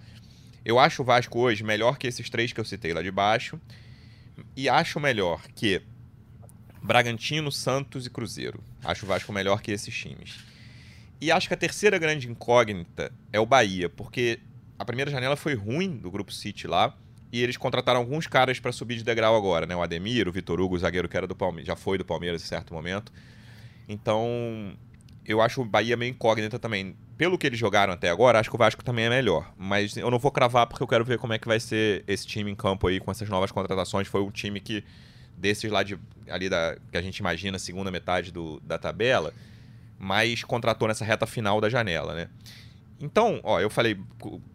eu 0.64 0.80
acho 0.80 1.02
o 1.02 1.06
Vasco 1.06 1.38
hoje 1.38 1.62
melhor 1.62 1.98
que 1.98 2.08
esses 2.08 2.30
três 2.30 2.54
que 2.54 2.60
eu 2.60 2.64
citei 2.64 2.94
lá 2.94 3.02
de 3.02 3.12
baixo. 3.12 3.60
E 4.56 4.70
acho 4.70 4.98
melhor 4.98 5.42
que 5.54 5.82
Bragantino, 6.82 7.52
Santos 7.52 8.06
e 8.06 8.10
Cruzeiro. 8.10 8.64
Acho 8.82 9.06
o 9.06 9.10
Vasco 9.10 9.34
melhor 9.34 9.62
que 9.62 9.72
esses 9.72 9.94
times. 9.94 10.40
E 11.20 11.32
acho 11.32 11.50
que 11.50 11.54
a 11.54 11.58
terceira 11.58 11.98
grande 11.98 12.30
incógnita 12.30 13.12
é 13.34 13.40
o 13.42 13.46
Bahia, 13.46 13.90
porque 13.90 14.40
a 14.80 14.86
primeira 14.86 15.12
janela 15.12 15.36
foi 15.36 15.54
ruim 15.54 15.98
do 15.98 16.10
Grupo 16.10 16.32
City 16.32 16.68
lá. 16.68 16.96
E 17.30 17.44
eles 17.44 17.58
contrataram 17.58 18.00
alguns 18.00 18.26
caras 18.26 18.58
para 18.58 18.72
subir 18.72 18.96
de 18.96 19.04
degrau 19.04 19.36
agora, 19.36 19.66
né? 19.66 19.76
O 19.76 19.82
Ademir, 19.82 20.30
o 20.30 20.32
Vitor 20.32 20.62
Hugo, 20.62 20.76
o 20.76 20.80
zagueiro 20.80 21.10
que 21.10 21.18
era 21.18 21.28
do 21.28 21.36
Palmeiras, 21.36 21.68
já 21.68 21.76
foi 21.76 21.98
do 21.98 22.06
Palmeiras 22.06 22.42
em 22.42 22.46
certo 22.46 22.74
momento. 22.74 23.12
Então, 23.90 24.78
eu 25.26 25.42
acho 25.42 25.62
o 25.62 25.66
Bahia 25.66 25.98
meio 25.98 26.12
incógnita 26.12 26.60
também. 26.60 26.96
Pelo 27.18 27.38
que 27.38 27.48
eles 27.48 27.58
jogaram 27.58 27.94
até 27.94 28.10
agora, 28.10 28.40
acho 28.40 28.50
que 28.50 28.56
o 28.56 28.60
Vasco 28.60 28.84
também 28.84 29.06
é 29.06 29.10
melhor. 29.10 29.52
Mas 29.58 29.98
eu 29.98 30.12
não 30.12 30.20
vou 30.20 30.32
cravar 30.32 30.68
porque 30.68 30.84
eu 30.84 30.88
quero 30.88 31.04
ver 31.04 31.18
como 31.18 31.34
é 31.34 31.40
que 31.40 31.48
vai 31.48 31.60
ser 31.60 32.04
esse 32.08 32.28
time 32.28 32.52
em 32.52 32.56
campo 32.56 32.88
aí 32.88 33.00
com 33.00 33.10
essas 33.10 33.28
novas 33.30 33.52
contratações. 33.52 34.08
Foi 34.08 34.22
um 34.22 34.32
time 34.32 34.60
que, 34.60 34.84
desses 35.38 35.72
lá 35.72 35.84
de 35.84 35.98
ali 36.30 36.50
da 36.50 36.78
que 36.92 36.98
a 36.98 37.02
gente 37.02 37.18
imagina, 37.18 37.58
segunda 37.58 37.90
metade 37.90 38.32
do, 38.32 38.60
da 38.62 38.78
tabela, 38.78 39.34
mais 39.98 40.44
contratou 40.44 40.88
nessa 40.88 41.06
reta 41.06 41.26
final 41.26 41.60
da 41.62 41.70
janela, 41.70 42.14
né? 42.14 42.28
Então, 43.00 43.42
ó, 43.44 43.60
eu 43.60 43.70
falei 43.70 43.98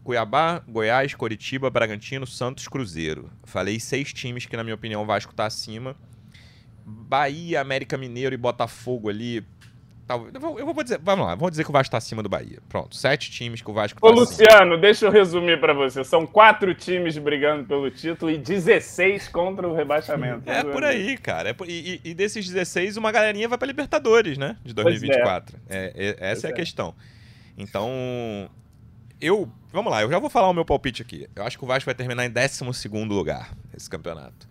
Cuiabá, 0.02 0.62
Goiás, 0.66 1.14
Coritiba, 1.14 1.68
Bragantino, 1.68 2.26
Santos, 2.26 2.66
Cruzeiro. 2.68 3.30
Falei 3.44 3.78
seis 3.78 4.12
times 4.12 4.46
que, 4.46 4.56
na 4.56 4.64
minha 4.64 4.74
opinião, 4.74 5.02
o 5.02 5.06
Vasco 5.06 5.34
tá 5.34 5.46
acima. 5.46 5.94
Bahia, 6.84 7.60
América 7.60 7.98
Mineiro 7.98 8.34
e 8.34 8.38
Botafogo 8.38 9.08
ali. 9.08 9.44
Eu 10.14 10.40
vou, 10.40 10.58
eu 10.58 10.66
vou 10.72 10.82
dizer, 10.82 10.98
vamos 11.02 11.26
lá, 11.26 11.34
vou 11.34 11.50
dizer 11.50 11.64
que 11.64 11.70
o 11.70 11.72
Vasco 11.72 11.90
tá 11.90 11.98
acima 11.98 12.22
do 12.22 12.28
Bahia. 12.28 12.58
Pronto, 12.68 12.96
sete 12.96 13.30
times 13.30 13.62
que 13.62 13.70
o 13.70 13.74
Vasco 13.74 14.00
tá 14.00 14.06
Ô, 14.06 14.10
Luciano, 14.10 14.78
deixa 14.78 15.06
eu 15.06 15.10
resumir 15.10 15.60
para 15.60 15.72
você. 15.72 16.02
São 16.04 16.26
quatro 16.26 16.74
times 16.74 17.16
brigando 17.18 17.64
pelo 17.64 17.90
título 17.90 18.30
e 18.30 18.38
16 18.38 19.28
contra 19.28 19.68
o 19.68 19.74
rebaixamento. 19.74 20.50
É 20.50 20.64
por 20.64 20.84
aí, 20.84 21.16
cara. 21.16 21.50
É 21.50 21.52
por, 21.52 21.68
e, 21.68 22.00
e, 22.04 22.14
desses 22.14 22.48
16, 22.48 22.96
uma 22.96 23.12
galerinha 23.12 23.48
vai 23.48 23.58
pra 23.58 23.66
Libertadores, 23.66 24.38
né? 24.38 24.56
De 24.64 24.74
2024. 24.74 25.58
É. 25.68 25.92
É, 25.94 26.08
é, 26.08 26.30
essa 26.30 26.46
é 26.46 26.50
a 26.50 26.52
é. 26.52 26.56
questão. 26.56 26.94
Então, 27.56 27.90
eu. 29.20 29.50
Vamos 29.72 29.92
lá, 29.92 30.02
eu 30.02 30.10
já 30.10 30.18
vou 30.18 30.28
falar 30.28 30.48
o 30.48 30.52
meu 30.52 30.64
palpite 30.64 31.02
aqui. 31.02 31.28
Eu 31.36 31.44
acho 31.44 31.56
que 31.56 31.62
o 31.62 31.66
Vasco 31.66 31.86
vai 31.86 31.94
terminar 31.94 32.24
em 32.24 32.30
12 32.30 32.88
lugar 33.08 33.52
esse 33.76 33.88
campeonato. 33.88 34.48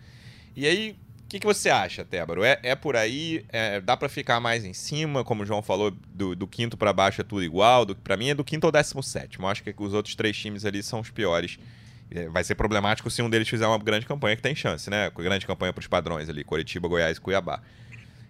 E 0.56 0.66
aí, 0.66 0.96
que, 1.30 1.40
que, 1.40 1.46
você 1.46 1.70
acha, 1.70 2.04
Tébaro? 2.04 2.44
É, 2.44 2.60
é 2.64 2.76
por 2.76 2.96
aí? 2.96 3.46
É, 3.50 3.80
dá 3.80 3.96
para 3.96 4.10
ficar 4.10 4.40
mais 4.40 4.66
em 4.66 4.74
cima? 4.74 5.24
Como 5.24 5.44
o 5.44 5.46
João 5.46 5.62
falou, 5.62 5.92
do, 5.92 6.36
do 6.36 6.48
quinto 6.48 6.76
para 6.76 6.92
baixo 6.92 7.22
é 7.22 7.24
tudo 7.24 7.44
igual? 7.44 7.86
Para 7.96 8.18
mim 8.18 8.30
é 8.30 8.34
do 8.34 8.44
quinto 8.44 8.66
ao 8.66 8.72
décimo 8.72 9.04
sétimo. 9.04 9.48
Acho 9.48 9.64
que 9.64 9.74
os 9.78 9.94
outros 9.94 10.16
três 10.16 10.36
times 10.36 10.66
ali 10.66 10.82
são 10.82 11.00
os 11.00 11.12
piores. 11.12 11.60
É, 12.10 12.28
vai 12.28 12.44
ser 12.44 12.56
problemático 12.56 13.10
se 13.12 13.22
um 13.22 13.30
deles 13.30 13.48
fizer 13.48 13.68
uma 13.68 13.78
grande 13.78 14.08
campanha, 14.08 14.36
que 14.36 14.42
tem 14.42 14.56
chance, 14.56 14.90
né? 14.90 15.12
Grande 15.12 15.46
campanha 15.46 15.72
para 15.72 15.82
os 15.82 15.88
padrões 15.88 16.28
ali, 16.28 16.44
Curitiba, 16.44 16.88
Goiás 16.88 17.18
e 17.18 17.22
Cuiabá. 17.22 17.62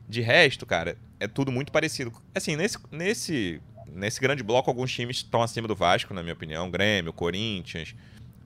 De 0.08 0.20
resto, 0.20 0.66
cara, 0.66 0.98
é 1.20 1.28
tudo 1.28 1.52
muito 1.52 1.72
parecido. 1.72 2.12
Assim, 2.36 2.58
nesse, 2.58 2.78
nesse 2.92 3.62
nesse 3.94 4.20
grande 4.20 4.44
bloco, 4.44 4.70
alguns 4.70 4.92
times 4.92 5.18
estão 5.18 5.42
acima 5.42 5.68
do 5.68 5.76
Vasco, 5.76 6.14
na 6.14 6.22
minha 6.22 6.34
opinião. 6.34 6.70
Grêmio, 6.70 7.14
Corinthians, 7.14 7.96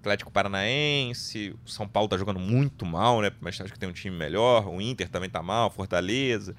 Atlético 0.03 0.29
Paranaense, 0.29 1.55
o 1.65 1.69
São 1.69 1.88
Paulo 1.88 2.10
tá 2.10 2.17
jogando 2.17 2.39
muito 2.39 2.86
mal, 2.86 3.22
né? 3.22 3.31
Mas 3.39 3.60
acho 3.62 3.72
que 3.72 3.79
tem 3.79 3.88
um 3.88 3.93
time 3.93 4.15
melhor. 4.15 4.67
O 4.67 4.81
Inter 4.81 5.07
também 5.07 5.29
tá 5.29 5.41
mal, 5.41 5.69
Fortaleza. 5.69 6.53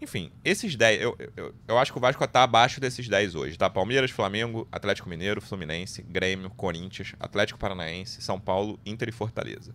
Enfim, 0.00 0.32
esses 0.42 0.74
10, 0.74 1.00
eu, 1.00 1.16
eu, 1.36 1.54
eu 1.68 1.78
acho 1.78 1.92
que 1.92 1.98
o 1.98 2.00
Vasco 2.00 2.26
tá 2.26 2.42
abaixo 2.42 2.80
desses 2.80 3.06
10 3.06 3.34
hoje, 3.34 3.58
tá? 3.58 3.68
Palmeiras, 3.68 4.10
Flamengo, 4.10 4.66
Atlético 4.72 5.08
Mineiro, 5.08 5.42
Fluminense, 5.42 6.02
Grêmio, 6.02 6.50
Corinthians, 6.50 7.14
Atlético 7.20 7.58
Paranaense, 7.58 8.22
São 8.22 8.40
Paulo, 8.40 8.80
Inter 8.84 9.10
e 9.10 9.12
Fortaleza. 9.12 9.74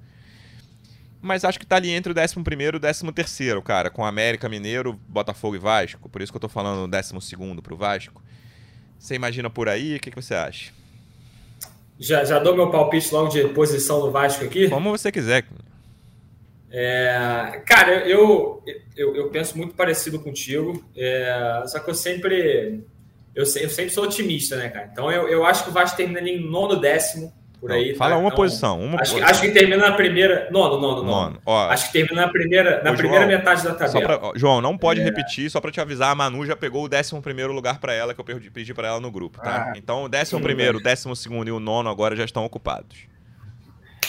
Mas 1.21 1.45
acho 1.45 1.59
que 1.59 1.65
tá 1.65 1.75
ali 1.75 1.91
entre 1.91 2.11
o 2.11 2.15
11 2.15 2.35
e 2.37 3.07
o 3.07 3.11
13, 3.11 3.61
cara, 3.63 3.89
com 3.89 4.03
América, 4.03 4.49
Mineiro, 4.49 4.93
Botafogo 5.07 5.55
e 5.55 5.59
Vasco. 5.59 6.09
Por 6.09 6.21
isso 6.21 6.31
que 6.31 6.37
eu 6.37 6.41
tô 6.41 6.49
falando 6.49 6.85
o 6.85 6.87
12 6.87 7.13
pro 7.61 7.77
Vasco. 7.77 8.21
Você 8.97 9.15
imagina 9.15 9.49
por 9.49 9.69
aí? 9.69 9.95
O 9.95 9.99
que, 9.99 10.09
que 10.09 10.21
você 10.21 10.33
acha? 10.33 10.78
Já, 11.99 12.23
já 12.23 12.39
dou 12.39 12.55
meu 12.55 12.71
palpite 12.71 13.13
logo 13.13 13.27
de 13.27 13.49
posição 13.49 13.99
do 13.99 14.09
Vasco 14.09 14.45
aqui? 14.45 14.69
Como 14.69 14.89
você 14.89 15.11
quiser. 15.11 15.45
É, 16.71 17.61
cara, 17.65 18.07
eu, 18.07 18.63
eu, 18.95 19.15
eu, 19.15 19.29
penso 19.29 19.57
muito 19.57 19.73
parecido 19.73 20.19
contigo, 20.19 20.83
é, 20.95 21.63
só 21.65 21.79
que 21.79 21.89
eu 21.89 21.95
sempre 21.95 22.83
eu, 23.35 23.43
eu, 23.43 23.69
sempre 23.69 23.89
sou 23.89 24.03
otimista, 24.03 24.55
né, 24.55 24.69
cara? 24.69 24.89
Então 24.91 25.11
eu, 25.11 25.27
eu 25.27 25.45
acho 25.45 25.63
que 25.63 25.69
o 25.69 25.73
Vasco 25.73 25.97
termina 25.97 26.19
ali 26.19 26.31
em 26.31 26.49
nono 26.49 26.75
décimo, 26.75 27.33
por 27.59 27.71
aí. 27.71 27.93
Fala 27.95 28.11
tá? 28.11 28.17
uma 28.17 28.27
então, 28.27 28.37
posição. 28.37 28.79
Uma 28.79 29.01
acho, 29.01 29.11
posição. 29.11 29.19
Que, 29.19 29.31
acho 29.31 29.41
que 29.41 29.51
termina 29.51 29.89
na 29.89 29.91
primeira. 29.91 30.47
Nono, 30.49 30.79
nono, 30.79 31.03
nono. 31.03 31.11
nono. 31.11 31.41
Ó, 31.45 31.69
acho 31.69 31.87
que 31.87 31.93
termina 31.93 32.21
na 32.21 32.29
primeira, 32.29 32.81
na 32.83 32.93
primeira 32.93 33.25
João, 33.25 33.37
metade 33.37 33.63
da 33.63 33.73
tabela. 33.73 34.05
Pra, 34.05 34.27
ó, 34.29 34.33
João, 34.35 34.61
não 34.61 34.77
pode 34.77 35.01
é. 35.01 35.03
repetir, 35.03 35.49
só 35.49 35.59
para 35.59 35.71
te 35.71 35.81
avisar, 35.81 36.11
a 36.11 36.15
Manu 36.15 36.45
já 36.45 36.55
pegou 36.55 36.83
o 36.83 36.89
décimo 36.89 37.21
primeiro 37.21 37.51
lugar 37.51 37.79
para 37.79 37.93
ela, 37.93 38.13
que 38.13 38.21
eu 38.21 38.25
pedi 38.53 38.73
para 38.73 38.87
ela 38.87 38.99
no 38.99 39.11
grupo, 39.11 39.41
tá? 39.41 39.71
Ah, 39.71 39.77
então 39.77 40.03
o 40.03 40.09
décimo 40.09 40.41
primeiro, 40.41 40.77
o 40.77 40.81
décimo 40.81 41.15
segundo 41.15 41.49
e 41.49 41.51
o 41.51 41.59
nono 41.59 41.89
agora 41.89 42.15
já 42.15 42.23
estão 42.23 42.45
ocupados. 42.45 43.09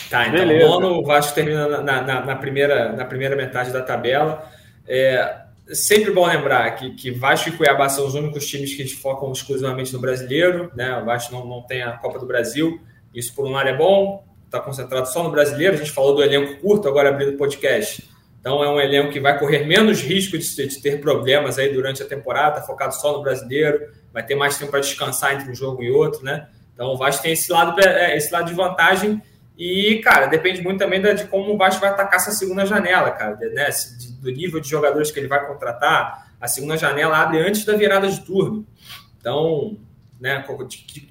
Tá, 0.09 0.27
então 0.27 0.41
Beleza. 0.41 0.67
nono, 0.67 0.99
o 0.99 1.05
Vasco 1.05 1.35
termina 1.35 1.67
na, 1.83 2.03
na, 2.03 2.25
na, 2.27 2.37
primeira, 2.37 2.93
na 2.93 3.05
primeira 3.05 3.37
metade 3.37 3.73
da 3.73 3.81
tabela. 3.81 4.49
É, 4.87 5.37
sempre 5.73 6.11
bom 6.11 6.27
lembrar 6.27 6.71
que, 6.73 6.91
que 6.91 7.11
Vasco 7.11 7.49
e 7.49 7.53
Cuiabá 7.53 7.89
são 7.89 8.07
os 8.07 8.15
únicos 8.15 8.47
times 8.47 8.75
que 8.75 8.87
focam 8.89 9.31
exclusivamente 9.31 9.93
no 9.93 10.01
brasileiro, 10.01 10.71
né? 10.75 10.97
O 10.99 11.05
Vasco 11.05 11.33
não, 11.33 11.47
não 11.47 11.63
tem 11.63 11.83
a 11.83 11.93
Copa 11.93 12.19
do 12.19 12.27
Brasil. 12.27 12.81
Isso, 13.15 13.35
por 13.35 13.47
um 13.47 13.51
lado, 13.51 13.69
é 13.69 13.77
bom, 13.77 14.25
está 14.45 14.61
concentrado 14.61 15.09
só 15.09 15.23
no 15.23 15.31
brasileiro. 15.31 15.75
A 15.75 15.79
gente 15.79 15.91
falou 15.91 16.15
do 16.15 16.23
elenco 16.23 16.61
curto, 16.61 16.89
agora 16.89 17.09
abrindo 17.09 17.35
o 17.35 17.37
podcast. 17.37 18.09
Então, 18.41 18.65
é 18.65 18.71
um 18.71 18.81
elenco 18.81 19.13
que 19.13 19.21
vai 19.21 19.39
correr 19.39 19.67
menos 19.67 20.01
risco 20.01 20.39
de, 20.39 20.67
de 20.67 20.81
ter 20.81 21.01
problemas 21.01 21.59
aí 21.59 21.73
durante 21.73 22.03
a 22.03 22.07
temporada, 22.07 22.63
focado 22.63 22.95
só 22.95 23.13
no 23.13 23.23
brasileiro, 23.23 23.93
vai 24.13 24.25
ter 24.25 24.35
mais 24.35 24.57
tempo 24.57 24.71
para 24.71 24.81
descansar 24.81 25.35
entre 25.35 25.51
um 25.51 25.55
jogo 25.55 25.83
e 25.83 25.91
outro, 25.91 26.25
né? 26.25 26.49
Então, 26.73 26.89
o 26.89 26.97
Vasco 26.97 27.23
tem 27.23 27.33
esse 27.33 27.53
lado, 27.53 27.79
é, 27.81 28.17
esse 28.17 28.33
lado 28.33 28.47
de 28.47 28.55
vantagem 28.55 29.21
e, 29.61 30.01
cara, 30.03 30.25
depende 30.25 30.63
muito 30.63 30.79
também 30.79 31.03
de 31.03 31.25
como 31.25 31.53
o 31.53 31.59
Vasco 31.59 31.83
vai 31.83 31.91
atacar 31.91 32.19
essa 32.19 32.31
segunda 32.31 32.65
janela, 32.65 33.11
cara, 33.11 33.37
né? 33.37 33.69
Do 34.23 34.31
nível 34.31 34.59
de 34.59 34.67
jogadores 34.67 35.11
que 35.11 35.21
ele 35.21 35.29
vai 35.29 35.47
contratar. 35.47 36.33
A 36.41 36.49
segunda 36.49 36.79
janela 36.79 37.19
abre 37.19 37.47
antes 37.47 37.67
da 37.67 37.77
virada 37.77 38.09
de 38.09 38.25
turno. 38.25 38.67
Então, 39.19 39.77
né, 40.21 40.45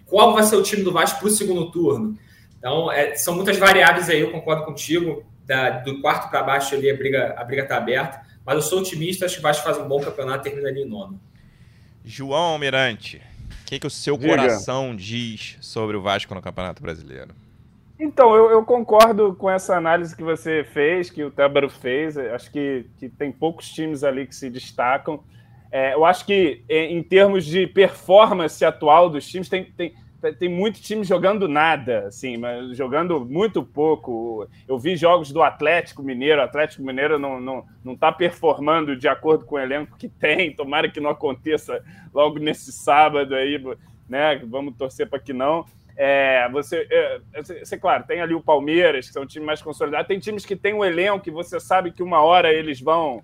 qual 0.06 0.34
vai 0.34 0.44
ser 0.44 0.56
o 0.56 0.64
time 0.64 0.84
do 0.84 0.92
Vasco 0.92 1.20
para 1.20 1.28
o 1.28 1.32
segundo 1.32 1.72
turno? 1.72 2.18
Então, 2.58 2.92
é, 2.92 3.16
são 3.16 3.36
muitas 3.36 3.58
variáveis 3.58 4.10
aí, 4.10 4.22
eu 4.22 4.32
concordo 4.32 4.66
contigo. 4.66 5.24
Da, 5.46 5.72
do 5.80 6.00
quarto 6.00 6.30
para 6.30 6.44
baixo 6.44 6.76
ali 6.76 6.92
a 6.92 6.96
briga 6.96 7.34
a 7.36 7.44
briga 7.44 7.64
está 7.64 7.78
aberta. 7.78 8.22
Mas 8.46 8.56
eu 8.56 8.62
sou 8.62 8.80
otimista, 8.80 9.26
acho 9.26 9.36
que 9.36 9.40
o 9.40 9.44
Vasco 9.44 9.64
faz 9.64 9.78
um 9.78 9.88
bom 9.88 10.00
campeonato 10.00 10.48
e 10.48 10.52
termina 10.52 10.70
ali 10.70 10.84
em 10.84 10.88
nono. 10.88 11.20
João 12.06 12.54
Almirante, 12.54 13.22
o 13.62 13.66
que, 13.66 13.80
que 13.80 13.88
o 13.88 13.90
seu 13.90 14.18
Diga. 14.18 14.36
coração 14.36 14.96
diz 14.96 15.58
sobre 15.62 15.98
o 15.98 16.02
Vasco 16.02 16.34
no 16.36 16.42
Campeonato 16.42 16.82
Brasileiro? 16.82 17.34
Então, 18.00 18.34
eu, 18.34 18.50
eu, 18.50 18.64
concordo 18.64 19.36
com 19.36 19.50
essa 19.50 19.76
análise 19.76 20.16
que 20.16 20.24
você 20.24 20.64
fez, 20.64 21.10
que 21.10 21.24
o 21.24 21.30
Tébaro 21.30 21.70
fez. 21.70 22.18
Acho 22.18 22.50
que, 22.50 22.86
que 22.98 23.10
tem 23.10 23.32
poucos 23.32 23.70
times 23.70 24.04
ali 24.04 24.26
que 24.26 24.34
se 24.34 24.50
destacam. 24.50 25.22
É, 25.72 25.94
eu 25.94 26.04
acho 26.04 26.26
que, 26.26 26.64
em 26.68 27.02
termos 27.04 27.46
de 27.46 27.68
performance 27.68 28.64
atual 28.66 29.10
dos 29.10 29.28
times, 29.28 29.48
tem, 29.48 29.66
tem, 29.66 29.94
tem 30.38 30.50
muito 30.50 30.82
time 30.82 31.04
jogando 31.04 31.48
nada, 31.48 32.08
assim, 32.08 32.38
mas 32.38 32.76
jogando 32.76 33.24
muito 33.24 33.64
pouco. 33.64 34.48
Eu 34.68 34.78
vi 34.78 34.96
jogos 34.96 35.32
do 35.32 35.42
Atlético 35.42 36.04
Mineiro, 36.04 36.42
o 36.42 36.44
Atlético 36.44 36.84
Mineiro 36.84 37.18
não 37.18 37.40
não, 37.40 37.66
não 37.84 37.96
tá 37.96 38.12
performando 38.12 38.96
de 38.96 39.08
acordo 39.08 39.46
com 39.46 39.56
o 39.56 39.60
elenco 39.60 39.98
que 39.98 40.10
tem, 40.10 40.54
tomara 40.54 40.90
que 40.90 41.00
não 41.00 41.12
aconteça 41.12 41.84
logo 42.14 42.40
nesse 42.40 42.72
sábado 42.72 43.36
aí, 43.36 43.62
né? 44.10 44.42
Vamos 44.46 44.76
torcer 44.76 45.08
para 45.08 45.20
que 45.20 45.32
não. 45.32 45.66
É, 45.96 46.48
você, 46.50 46.88
é, 46.90 47.20
você, 47.44 47.78
claro, 47.78 48.06
tem 48.08 48.22
ali 48.22 48.34
o 48.34 48.42
Palmeiras, 48.42 49.08
que 49.08 49.14
são 49.14 49.24
um 49.24 49.28
time 49.28 49.46
mais 49.46 49.62
consolidado, 49.62 50.08
tem 50.08 50.18
times 50.18 50.46
que 50.46 50.56
tem 50.56 50.74
um 50.74 50.84
elenco 50.84 51.20
que 51.20 51.30
você 51.30 51.60
sabe 51.60 51.92
que 51.92 52.02
uma 52.02 52.22
hora 52.22 52.52
eles 52.54 52.80
vão 52.80 53.22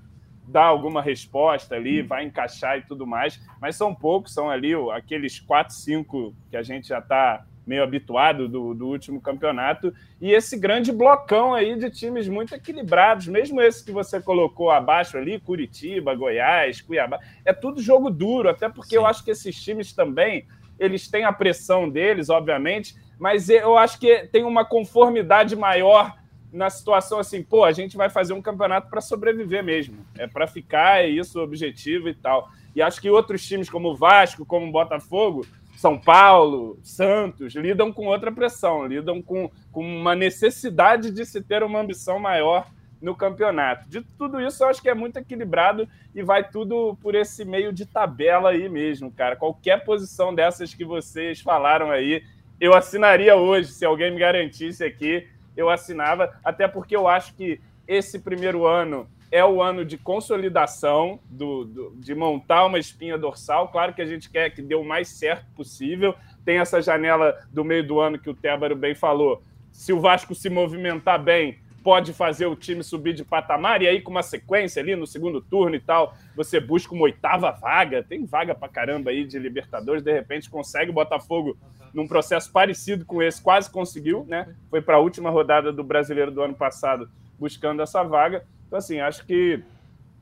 dar 0.48 0.66
alguma 0.66 1.02
resposta 1.02 1.75
ali, 1.75 2.02
vai 2.02 2.25
encaixar 2.25 2.78
e 2.78 2.82
tudo 2.82 3.06
mais, 3.06 3.42
mas 3.62 3.75
são 3.75 3.94
poucos, 3.94 4.34
são 4.34 4.50
ali 4.50 4.72
aqueles 4.94 5.40
4, 5.40 5.74
5 5.74 6.34
que 6.50 6.58
a 6.58 6.64
gente 6.64 6.88
já 6.88 7.00
está 7.00 7.46
meio 7.66 7.84
habituado 7.84 8.48
do, 8.48 8.75
do, 8.75 8.88
último 8.88 9.20
campeonato, 9.20 9.92
e 10.22 10.32
esse 10.32 10.58
grande 10.58 10.92
blocão 10.92 11.54
aí 11.54 11.75
de 11.75 11.90
times 11.90 12.28
muito 12.28 12.54
equilibrados, 12.54 13.28
mesmo 13.28 13.60
esse 13.60 13.84
que 13.84 13.92
você 13.92 14.22
colocou 14.22 14.70
abaixo 14.70 15.18
ali, 15.18 15.40
Curitiba, 15.40 16.14
Goiás, 16.14 16.82
Cuiabá, 16.82 17.20
é 17.44 17.52
tudo 17.52 17.82
jogo 17.82 18.12
duro, 18.12 18.50
até 18.50 18.70
porque 18.70 18.92
Sim. 18.92 18.98
eu 18.98 19.06
acho 19.06 19.24
que 19.24 19.32
esses 19.32 19.56
times 19.62 19.94
também 19.94 20.46
eles 20.78 21.08
têm 21.08 21.24
a 21.24 21.34
pressão 21.34 21.90
deles, 21.90 22.30
obviamente, 22.30 22.96
mas 23.18 23.50
eu 23.50 23.78
acho 23.78 24.00
que 24.00 24.28
tem 24.28 24.44
uma 24.44 24.66
conformidade 24.66 25.56
maior 25.56 26.14
na 26.52 26.70
situação 26.70 27.20
assim, 27.20 27.44
pô, 27.44 27.64
a 27.64 27.72
gente 27.72 27.98
vai 27.98 28.10
fazer 28.10 28.34
um 28.34 28.42
campeonato 28.42 28.90
para 28.90 29.02
sobreviver 29.02 29.64
mesmo, 29.64 29.98
é 30.18 30.28
para 30.28 30.48
ficar, 30.48 31.04
é 31.04 31.10
isso 31.10 31.40
o 31.40 31.44
objetivo 31.44 32.08
e 32.10 32.14
tal. 32.14 32.50
E 32.75 32.82
acho 32.82 33.02
que 33.02 33.10
outros 33.10 33.46
times 33.46 33.70
como 33.70 33.90
o 33.90 33.96
Vasco, 33.96 34.46
como 34.46 34.68
o 34.68 34.72
Botafogo, 34.72 35.46
São 35.78 36.00
Paulo, 36.00 36.80
Santos, 36.84 37.54
lidam 37.56 37.92
com 37.92 38.08
outra 38.08 38.32
pressão, 38.32 38.86
lidam 38.86 39.22
com, 39.22 39.50
com 39.72 39.82
uma 39.82 40.16
necessidade 40.16 41.12
de 41.12 41.25
se 41.25 41.42
ter 41.42 41.64
uma 41.64 41.80
ambição 41.80 42.20
maior 42.20 42.68
no 43.02 43.16
campeonato. 43.16 43.88
De 43.90 44.02
tudo 44.02 44.42
isso, 44.42 44.64
eu 44.64 44.68
acho 44.68 44.82
que 44.82 44.90
é 44.90 44.96
muito 44.96 45.18
equilibrado 45.18 45.88
e 46.14 46.24
vai 46.24 46.50
tudo 46.50 46.98
por 47.02 47.16
esse 47.16 47.46
meio 47.46 47.72
de 47.72 47.86
tabela 47.86 48.50
aí 48.50 48.68
mesmo, 48.68 49.12
cara. 49.12 49.36
Qualquer 49.36 49.84
posição 49.84 50.34
dessas 50.34 50.74
que 50.74 50.84
vocês 50.84 51.40
falaram 51.40 51.92
aí, 51.92 52.24
eu 52.60 52.74
assinaria 52.74 53.36
hoje. 53.36 53.72
Se 53.72 53.86
alguém 53.86 54.12
me 54.12 54.20
garantisse 54.20 54.84
aqui, 54.84 55.28
eu 55.56 55.70
assinava, 55.70 56.34
até 56.44 56.68
porque 56.68 56.96
eu 56.96 57.08
acho 57.08 57.34
que 57.36 57.60
esse 57.88 58.20
primeiro 58.20 58.66
ano 58.66 59.08
é 59.32 59.44
o 59.44 59.62
ano 59.62 59.84
de 59.84 59.98
consolidação, 59.98 61.20
do, 61.30 61.66
do, 61.66 61.96
de 61.98 62.16
montar 62.16 62.66
uma 62.66 62.80
espinha 62.80 63.18
dorsal. 63.18 63.68
Claro 63.70 63.94
que 63.94 64.02
a 64.02 64.06
gente 64.06 64.30
quer 64.30 64.50
que 64.50 64.62
dê 64.62 64.76
o 64.76 64.84
mais 64.84 65.10
certo 65.10 65.46
possível. 65.56 66.16
Tem 66.44 66.60
essa 66.60 66.82
janela 66.82 67.38
do 67.52 67.64
meio 67.64 67.86
do 67.86 68.00
ano 68.00 68.20
que 68.20 68.30
o 68.30 68.34
Tébaro 68.34 68.76
bem 68.76 68.96
falou. 68.96 69.44
Se 69.72 69.92
o 69.92 70.00
Vasco 70.00 70.34
se 70.34 70.50
movimentar 70.50 71.22
bem, 71.22 71.60
pode 71.86 72.13
fazer 72.13 72.48
o 72.48 72.56
time 72.56 72.84
subir 72.84 73.13
de 73.13 73.24
patamar, 73.24 73.80
e 73.84 73.88
aí 73.88 74.01
com 74.01 74.10
uma 74.10 74.24
sequência 74.24 74.82
ali 74.82 74.96
no 74.96 75.06
segundo 75.06 75.39
turno 75.39 75.75
e 75.75 75.80
tal, 75.80 76.15
você 76.36 76.60
busca 76.60 76.96
uma 76.96 77.04
oitava 77.04 77.51
vaga, 77.51 78.01
tem 78.01 78.25
vaga 78.25 78.56
pra 78.56 78.68
caramba 78.68 79.12
aí 79.12 79.24
de 79.24 79.38
Libertadores, 79.38 80.01
de 80.01 80.12
repente 80.12 80.50
consegue 80.50 80.89
o 80.89 80.94
Botafogo 80.96 81.56
num 81.94 82.08
processo 82.08 82.51
parecido 82.51 83.06
com 83.06 83.22
esse, 83.22 83.39
quase 83.39 83.70
conseguiu, 83.70 84.25
né? 84.27 84.56
Foi 84.68 84.82
para 84.82 84.96
a 84.96 85.00
última 85.00 85.30
rodada 85.30 85.72
do 85.72 85.84
Brasileiro 85.84 86.32
do 86.32 86.42
ano 86.42 86.56
passado 86.56 87.08
buscando 87.38 87.84
essa 87.84 88.01
vaga. 88.01 88.44
Então, 88.65 88.80
assim, 88.80 89.00
acho 89.00 89.24
que, 89.24 89.63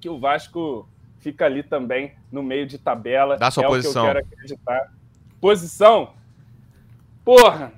que 0.01 0.09
o 0.09 0.19
Vasco 0.19 0.85
fica 1.19 1.45
ali 1.45 1.63
também 1.63 2.13
no 2.29 2.43
meio 2.43 2.67
de 2.67 2.77
tabela. 2.77 3.37
Dá 3.37 3.49
sua 3.49 3.63
é 3.63 3.67
posição. 3.67 4.03
O 4.03 4.11
que 4.11 4.17
eu 4.17 4.21
quero 4.21 4.27
acreditar. 4.27 4.91
Posição? 5.39 6.13
Porra, 7.23 7.71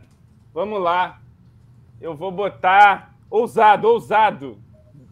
vamos 0.51 0.81
lá. 0.81 1.21
Eu 2.01 2.15
vou 2.15 2.31
botar 2.31 3.14
Ousado, 3.35 3.89
ousado. 3.89 4.57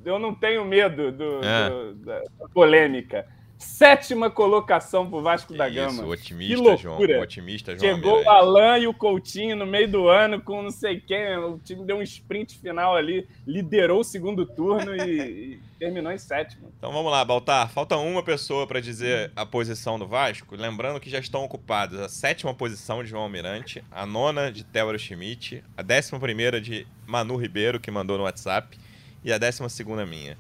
Eu 0.05 0.17
não 0.17 0.33
tenho 0.33 0.63
medo 0.63 1.11
do, 1.11 1.43
é. 1.43 1.69
do, 1.69 1.93
da 1.95 2.21
polêmica. 2.53 3.27
Sétima 3.63 4.29
colocação 4.29 5.09
para 5.09 5.17
o 5.17 5.21
Vasco 5.21 5.53
que 5.53 5.57
da 5.57 5.69
Gama. 5.69 5.91
Isso, 5.91 6.05
otimista, 6.05 6.55
que 6.55 6.61
loucura. 6.61 7.13
João. 7.13 7.23
Otimista, 7.23 7.77
João 7.77 7.95
Chegou 7.95 8.23
o 8.23 8.29
Alan 8.29 8.77
e 8.77 8.87
o 8.87 8.93
Coutinho 8.93 9.55
no 9.55 9.65
meio 9.65 9.89
do 9.89 10.07
ano 10.09 10.41
com 10.41 10.61
não 10.61 10.69
sei 10.69 10.99
quem. 10.99 11.37
O 11.37 11.57
time 11.57 11.85
deu 11.85 11.97
um 11.97 12.01
sprint 12.01 12.59
final 12.59 12.95
ali, 12.95 13.27
liderou 13.47 14.01
o 14.01 14.03
segundo 14.03 14.45
turno 14.45 14.95
e, 14.95 15.01
e 15.01 15.59
terminou 15.79 16.11
em 16.11 16.17
sétimo. 16.17 16.71
Então 16.77 16.91
vamos 16.91 17.11
lá, 17.11 17.23
Baltar. 17.23 17.69
Falta 17.69 17.95
uma 17.97 18.21
pessoa 18.21 18.67
para 18.67 18.79
dizer 18.79 19.31
a 19.35 19.45
posição 19.45 19.97
do 19.97 20.05
Vasco. 20.05 20.55
Lembrando 20.55 20.99
que 20.99 21.09
já 21.09 21.19
estão 21.19 21.43
ocupados 21.43 21.99
a 21.99 22.09
sétima 22.09 22.53
posição 22.53 23.01
de 23.01 23.09
João 23.09 23.23
Almirante, 23.23 23.83
a 23.89 24.05
nona 24.05 24.51
de 24.51 24.63
Théodoro 24.63 24.99
Schmidt, 24.99 25.63
a 25.77 25.81
décima 25.81 26.19
primeira 26.19 26.59
de 26.59 26.85
Manu 27.07 27.37
Ribeiro, 27.37 27.79
que 27.79 27.89
mandou 27.89 28.17
no 28.17 28.25
WhatsApp, 28.25 28.77
e 29.23 29.31
a 29.31 29.37
décima 29.37 29.69
segunda 29.69 30.05
minha 30.05 30.37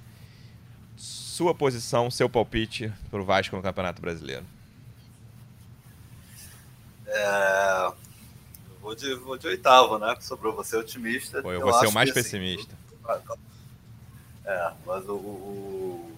sua 1.33 1.55
posição, 1.55 2.11
seu 2.11 2.29
palpite 2.29 2.93
para 3.09 3.19
o 3.19 3.25
Vasco 3.25 3.55
no 3.55 3.61
Campeonato 3.63 3.99
Brasileiro. 3.99 4.45
É, 7.07 7.91
vou 8.79 8.93
de, 8.93 9.15
vou 9.15 9.35
de 9.35 9.47
oitavo, 9.47 9.97
né? 9.97 10.15
Sobrou 10.21 10.55
você 10.55 10.77
otimista. 10.77 11.41
Pô, 11.41 11.51
eu, 11.51 11.59
eu 11.59 11.61
vou 11.61 11.73
ser 11.73 11.87
o 11.87 11.91
mais 11.91 12.11
assim, 12.11 12.21
pessimista. 12.21 12.77
Assim, 13.03 13.23
é, 14.45 14.73
mas 14.85 15.09
o, 15.09 15.13
o, 15.13 16.17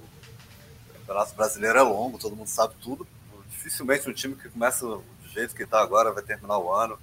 o 0.89 0.93
Campeonato 1.00 1.34
Brasileiro 1.34 1.79
é 1.79 1.81
longo, 1.81 2.19
todo 2.19 2.36
mundo 2.36 2.50
sabe 2.50 2.74
tudo. 2.81 3.07
Dificilmente 3.50 4.10
um 4.10 4.13
time 4.13 4.36
que 4.36 4.50
começa 4.50 4.86
do 4.86 5.03
jeito 5.34 5.55
que 5.55 5.63
está 5.63 5.81
agora 5.81 6.12
vai 6.12 6.24
terminar 6.24 6.57
o 6.57 6.74
ano. 6.74 7.00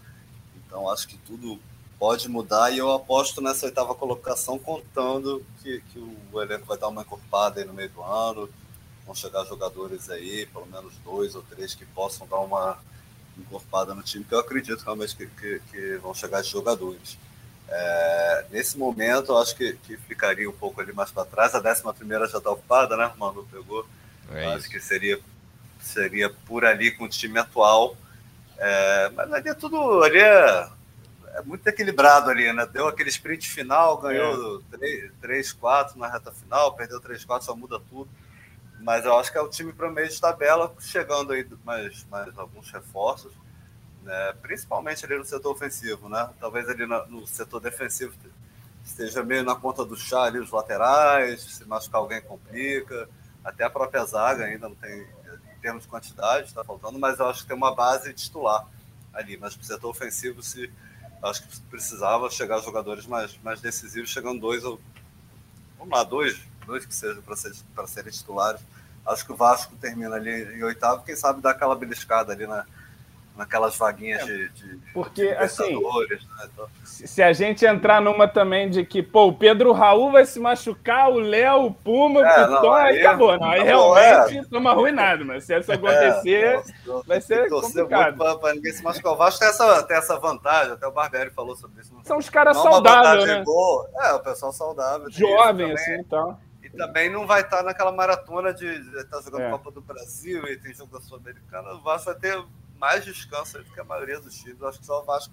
Então 0.67 0.91
acho 0.91 1.09
que 1.09 1.17
tudo 1.17 1.59
pode 2.03 2.29
mudar 2.29 2.73
e 2.73 2.79
eu 2.79 2.91
aposto 2.91 3.41
nessa 3.41 3.67
oitava 3.67 3.95
colocação 3.95 4.59
contando 4.59 5.41
que, 5.63 5.81
que 5.93 6.01
o 6.33 6.43
elenco 6.43 6.67
vai 6.67 6.77
dar 6.77 6.89
uma 6.89 7.03
encorpada 7.03 7.61
aí 7.61 7.65
no 7.65 7.73
meio 7.73 7.91
do 7.91 8.03
ano. 8.03 8.51
Vão 9.07 9.15
chegar 9.15 9.45
jogadores 9.45 10.11
aí, 10.11 10.45
pelo 10.47 10.67
menos 10.67 10.95
dois 11.05 11.37
ou 11.37 11.43
três 11.43 11.77
que 11.77 11.85
possam 11.87 12.27
dar 12.27 12.41
uma 12.41 12.77
encorpada 13.39 13.95
no 13.95 14.03
time, 14.03 14.25
que 14.25 14.35
eu 14.35 14.41
acredito 14.41 14.83
realmente 14.83 15.15
que, 15.15 15.29
que, 15.29 15.63
que 15.71 15.97
vão 15.99 16.13
chegar 16.13 16.43
jogadores. 16.43 17.17
É, 17.69 18.47
nesse 18.51 18.77
momento, 18.77 19.31
eu 19.31 19.39
acho 19.39 19.55
que, 19.55 19.75
que, 19.75 19.97
ficaria 19.97 20.51
um 20.51 20.53
pouco 20.53 20.81
ali 20.81 20.93
mais 20.93 21.13
para 21.13 21.25
trás. 21.25 21.55
A 21.55 21.61
11 21.61 21.85
primeira 21.97 22.27
já 22.27 22.39
está 22.39 22.51
ocupada, 22.51 22.97
né? 22.97 23.13
O 23.15 23.19
Manu 23.21 23.47
pegou. 23.49 23.87
É 24.33 24.47
acho 24.47 24.69
que 24.69 24.81
seria, 24.81 25.21
seria 25.79 26.29
por 26.31 26.65
ali 26.65 26.91
com 26.91 27.05
o 27.05 27.09
time 27.09 27.39
atual. 27.39 27.97
É, 28.59 29.09
mas 29.11 29.33
ali 29.33 29.51
é 29.51 29.55
tudo. 29.55 30.03
Ali 30.03 30.19
é, 30.19 30.69
é, 31.33 31.43
muito 31.43 31.67
equilibrado 31.67 32.31
ali, 32.31 32.53
né? 32.53 32.67
Deu 32.67 32.87
aquele 32.87 33.09
sprint 33.09 33.49
final, 33.49 33.99
ganhou 33.99 34.63
3, 35.21 35.53
4 35.53 35.99
na 35.99 36.09
reta 36.09 36.31
final, 36.31 36.75
perdeu 36.75 37.01
3, 37.01 37.25
4, 37.25 37.47
só 37.47 37.57
muda 37.57 37.81
tudo. 37.89 38.11
Mas 38.81 39.05
eu 39.05 39.17
acho 39.19 39.33
que 39.33 39.39
é 39.39 39.41
o 39.41 39.49
time 39.49 39.73
para 39.73 39.91
meio 39.91 40.09
de 40.09 40.21
tabela, 40.21 40.75
chegando 40.81 41.33
aí 41.33 41.47
mais, 41.65 42.05
mais 42.11 42.37
alguns 42.37 42.71
reforços, 42.71 43.33
né? 44.03 44.35
principalmente 44.43 45.05
ali 45.07 45.17
no 45.17 45.25
setor 45.25 45.53
ofensivo, 45.53 46.09
né? 46.09 46.29
Talvez 46.41 46.69
ali 46.69 46.85
no, 46.85 47.07
no 47.07 47.27
setor 47.27 47.61
defensivo 47.61 48.13
esteja 48.85 49.23
meio 49.23 49.45
na 49.45 49.55
conta 49.55 49.85
do 49.85 49.97
chá 49.97 50.25
ali, 50.25 50.39
os 50.39 50.51
laterais, 50.51 51.41
se 51.41 51.65
machucar 51.65 52.01
alguém 52.01 52.21
complica, 52.21 53.09
até 53.45 53.65
a 53.65 53.71
própria 53.71 54.05
zaga 54.05 54.45
ainda 54.45 54.69
não 54.69 54.77
tem, 54.77 55.03
em 55.03 55.61
termos 55.61 55.85
de 55.85 55.89
quantidade, 55.89 56.49
está 56.49 56.65
faltando, 56.65 56.99
mas 56.99 57.21
eu 57.21 57.29
acho 57.29 57.43
que 57.43 57.49
tem 57.49 57.57
uma 57.57 57.75
base 57.75 58.13
titular 58.13 58.67
ali. 59.13 59.37
Mas 59.37 59.55
para 59.55 59.63
o 59.63 59.67
setor 59.67 59.89
ofensivo, 59.89 60.43
se 60.43 60.71
acho 61.23 61.43
que 61.43 61.61
precisava 61.63 62.31
chegar 62.31 62.61
jogadores 62.61 63.07
mais, 63.07 63.39
mais 63.43 63.61
decisivos, 63.61 64.11
chegando 64.11 64.41
dois 64.41 64.65
ou 64.65 64.81
vamos 65.79 65.93
lá, 65.93 66.05
dois, 66.05 66.39
dois 66.67 66.85
que 66.85 66.95
sejam 66.95 67.23
para 67.23 67.37
ser, 67.37 67.53
serem 67.87 68.13
titulares. 68.13 68.61
Acho 69.07 69.25
que 69.27 69.33
o 69.33 69.37
Vasco 69.37 69.75
termina 69.77 70.17
ali 70.17 70.31
em 70.57 70.63
oitavo, 70.63 71.05
quem 71.05 71.17
sabe 71.17 71.41
dá 71.41 71.51
aquela 71.51 71.75
beliscada 71.75 72.33
ali 72.33 72.47
na, 72.47 72.65
naquelas 73.37 73.77
vaguinhas 73.77 74.23
é, 74.23 74.25
de, 74.27 74.49
de, 74.51 74.93
porque 74.93 75.27
de 75.27 75.35
assim 75.35 75.75
né? 75.75 76.19
então... 76.45 76.67
se 76.85 77.23
a 77.23 77.33
gente 77.33 77.65
entrar 77.65 78.01
numa 78.01 78.29
também 78.29 78.69
de 78.69 78.85
que 78.85 79.03
pô 79.03 79.29
o 79.29 79.33
Pedro 79.33 79.73
Raul 79.73 80.13
vai 80.13 80.27
se 80.27 80.39
machucar 80.39 81.11
o 81.11 81.19
Léo 81.19 81.67
o 81.67 81.73
Puma 81.73 82.21
é, 82.21 82.47
o 82.47 82.61
Tom 82.61 82.73
aí 82.73 83.01
acabou 83.01 83.39
não, 83.39 83.47
aí 83.47 83.63
realmente 83.63 84.39
estamos 84.39 84.67
é. 84.67 84.75
arruinados 84.75 85.27
mas 85.27 85.45
se 85.45 85.59
isso 85.59 85.73
acontecer 85.73 86.45
é, 86.45 86.63
vai 87.07 87.21
ser 87.21 87.49
complicado 87.49 88.39
para 88.39 88.55
ninguém 88.55 88.73
se 88.73 88.83
machucar 88.83 89.13
o 89.13 89.17
Vasco 89.17 89.41
tem 89.41 89.49
essa, 89.49 89.83
tem 89.85 89.97
essa 89.97 90.19
vantagem 90.19 90.73
até 90.75 90.87
o 90.87 90.93
Barbieri 90.93 91.31
falou 91.31 91.57
sobre 91.57 91.81
isso 91.81 91.95
são 92.05 92.19
os 92.19 92.29
caras 92.29 92.57
é 92.57 92.63
saudáveis 92.63 93.25
né 93.25 93.45
é 94.03 94.13
o 94.13 94.21
pessoal 94.21 94.53
saudável 94.53 95.11
jovem 95.11 95.73
assim 95.73 95.95
então 95.95 96.37
e 96.63 96.71
também 96.71 97.11
não 97.11 97.27
vai 97.27 97.41
estar 97.41 97.63
naquela 97.63 97.91
maratona 97.91 98.55
de 98.55 98.67
estar 98.67 99.17
tá 99.17 99.21
jogando 99.21 99.43
é. 99.43 99.51
Copa 99.51 99.71
do 99.73 99.81
Brasil 99.81 100.47
e 100.47 100.57
tem 100.57 100.73
jogo 100.73 100.97
da 100.97 101.01
Sul-Americana. 101.05 101.73
O 101.73 101.81
Vasco 101.83 102.07
vai 102.07 102.15
ter 102.15 102.41
mais 102.83 103.05
descanso 103.05 103.59
do 103.59 103.65
que 103.71 103.79
a 103.79 103.85
maioria 103.85 104.19
dos 104.19 104.35
times. 104.35 104.61
Acho 104.61 104.81
que 104.81 104.87
só 104.87 105.01
o 105.01 105.05
Vasco 105.05 105.33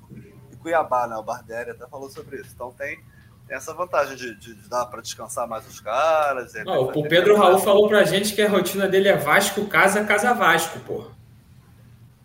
e 0.52 0.56
Cuiabá, 0.58 1.08
né? 1.08 1.16
O 1.16 1.24
Barbieri 1.24 1.72
até 1.72 1.88
falou 1.88 2.08
sobre 2.08 2.40
isso. 2.40 2.52
Então 2.54 2.72
tem, 2.72 3.00
tem 3.48 3.58
essa 3.58 3.74
vantagem 3.74 4.16
de, 4.16 4.36
de, 4.36 4.54
de 4.54 4.70
dar 4.70 4.86
para 4.86 5.02
descansar 5.02 5.48
mais 5.48 5.68
os 5.68 5.80
caras. 5.80 6.54
Não, 6.64 6.84
o 6.84 7.10
Pedro 7.10 7.36
Raul 7.36 7.54
mais... 7.54 7.64
falou 7.64 7.90
pra 7.90 8.04
gente 8.04 8.36
que 8.36 8.42
a 8.44 8.48
rotina 8.48 8.88
dele 8.88 9.08
é 9.08 9.18
Vasco, 9.18 9.66
casa, 9.66 10.06
casa 10.06 10.32
Vasco, 10.32 10.80
pô. 10.82 11.10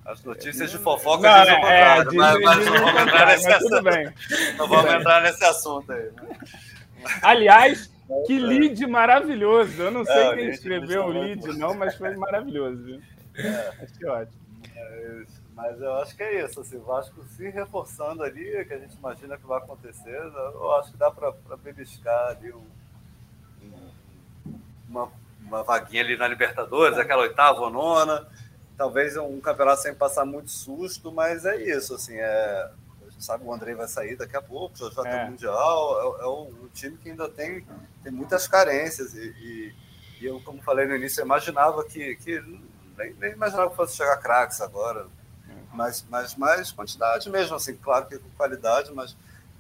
As 0.04 0.22
notícias 0.22 0.70
de 0.70 0.76
fofoca 0.76 1.26
não, 1.26 1.40
dizem 1.40 1.54
o 1.54 1.66
é, 1.66 2.04
contrário, 2.04 2.14
mas, 2.14 2.40
mas, 2.42 2.66
não 2.66 2.74
vamos 2.74 3.00
entrar 3.00 3.26
nesse 3.26 3.50
assunto. 3.50 3.82
Não 4.58 4.68
vamos 4.68 4.92
entrar 4.92 5.22
nesse 5.22 5.44
assunto 5.46 5.92
aí. 5.92 6.10
Né? 6.12 6.38
Aliás, 7.22 7.90
que 8.26 8.38
lead 8.38 8.86
maravilhoso. 8.86 9.80
Eu 9.80 9.90
não 9.90 10.04
sei 10.04 10.14
é, 10.14 10.34
quem 10.34 10.48
escreveu 10.50 11.04
o 11.04 11.08
lead, 11.08 11.58
não, 11.58 11.72
mas 11.72 11.94
foi 11.94 12.14
maravilhoso. 12.14 13.00
É. 13.34 13.72
Achei 13.82 14.06
ótimo. 14.06 14.43
Mas 15.54 15.80
eu 15.80 15.94
acho 15.94 16.16
que 16.16 16.22
é 16.22 16.44
isso, 16.44 16.60
assim, 16.60 16.76
o 16.76 16.82
Vasco 16.82 17.24
se 17.36 17.48
reforçando 17.48 18.24
ali, 18.24 18.64
que 18.64 18.74
a 18.74 18.78
gente 18.78 18.96
imagina 18.96 19.36
que 19.36 19.46
vai 19.46 19.58
acontecer, 19.58 20.16
eu 20.16 20.72
acho 20.72 20.90
que 20.90 20.96
dá 20.96 21.10
para 21.10 21.32
beliscar 21.62 22.30
ali 22.30 22.52
um, 22.52 22.64
uma, 24.88 25.12
uma 25.40 25.62
vaguinha 25.62 26.02
ali 26.02 26.16
na 26.16 26.26
Libertadores, 26.26 26.98
aquela 26.98 27.22
oitava 27.22 27.60
ou 27.60 27.70
nona, 27.70 28.26
talvez 28.76 29.16
um 29.16 29.40
campeonato 29.40 29.82
sem 29.82 29.94
passar 29.94 30.24
muito 30.24 30.50
susto, 30.50 31.12
mas 31.12 31.44
é 31.44 31.56
isso, 31.56 31.94
assim, 31.94 32.16
é, 32.16 32.70
a 33.06 33.10
gente 33.10 33.24
sabe 33.24 33.44
que 33.44 33.48
o 33.48 33.54
André 33.54 33.76
vai 33.76 33.86
sair 33.86 34.16
daqui 34.16 34.36
a 34.36 34.42
pouco, 34.42 34.76
já 34.76 35.02
ter 35.02 35.08
é. 35.08 35.24
o 35.24 35.30
Mundial, 35.30 36.18
é, 36.18 36.24
é 36.24 36.26
um, 36.26 36.68
time 36.74 36.96
que 36.96 37.10
ainda 37.10 37.28
tem, 37.28 37.64
tem 38.02 38.10
muitas 38.10 38.48
carências 38.48 39.14
e, 39.14 39.20
e, 39.20 39.74
e 40.20 40.26
eu, 40.26 40.40
como 40.40 40.60
falei 40.62 40.84
no 40.84 40.96
início, 40.96 41.20
eu 41.20 41.24
imaginava 41.24 41.84
que, 41.84 42.16
que 42.16 42.42
nem, 42.96 43.14
nem 43.14 43.32
imaginava 43.32 43.70
que 43.70 43.76
fosse 43.76 43.96
chegar 43.96 44.16
craques 44.18 44.60
agora. 44.60 45.06
Mas, 45.72 46.06
mas 46.08 46.36
mais 46.36 46.70
quantidade 46.70 47.28
mesmo, 47.28 47.56
assim, 47.56 47.76
claro 47.76 48.06
que 48.06 48.16
com 48.16 48.28
qualidade, 48.36 48.92
mas 48.94 49.16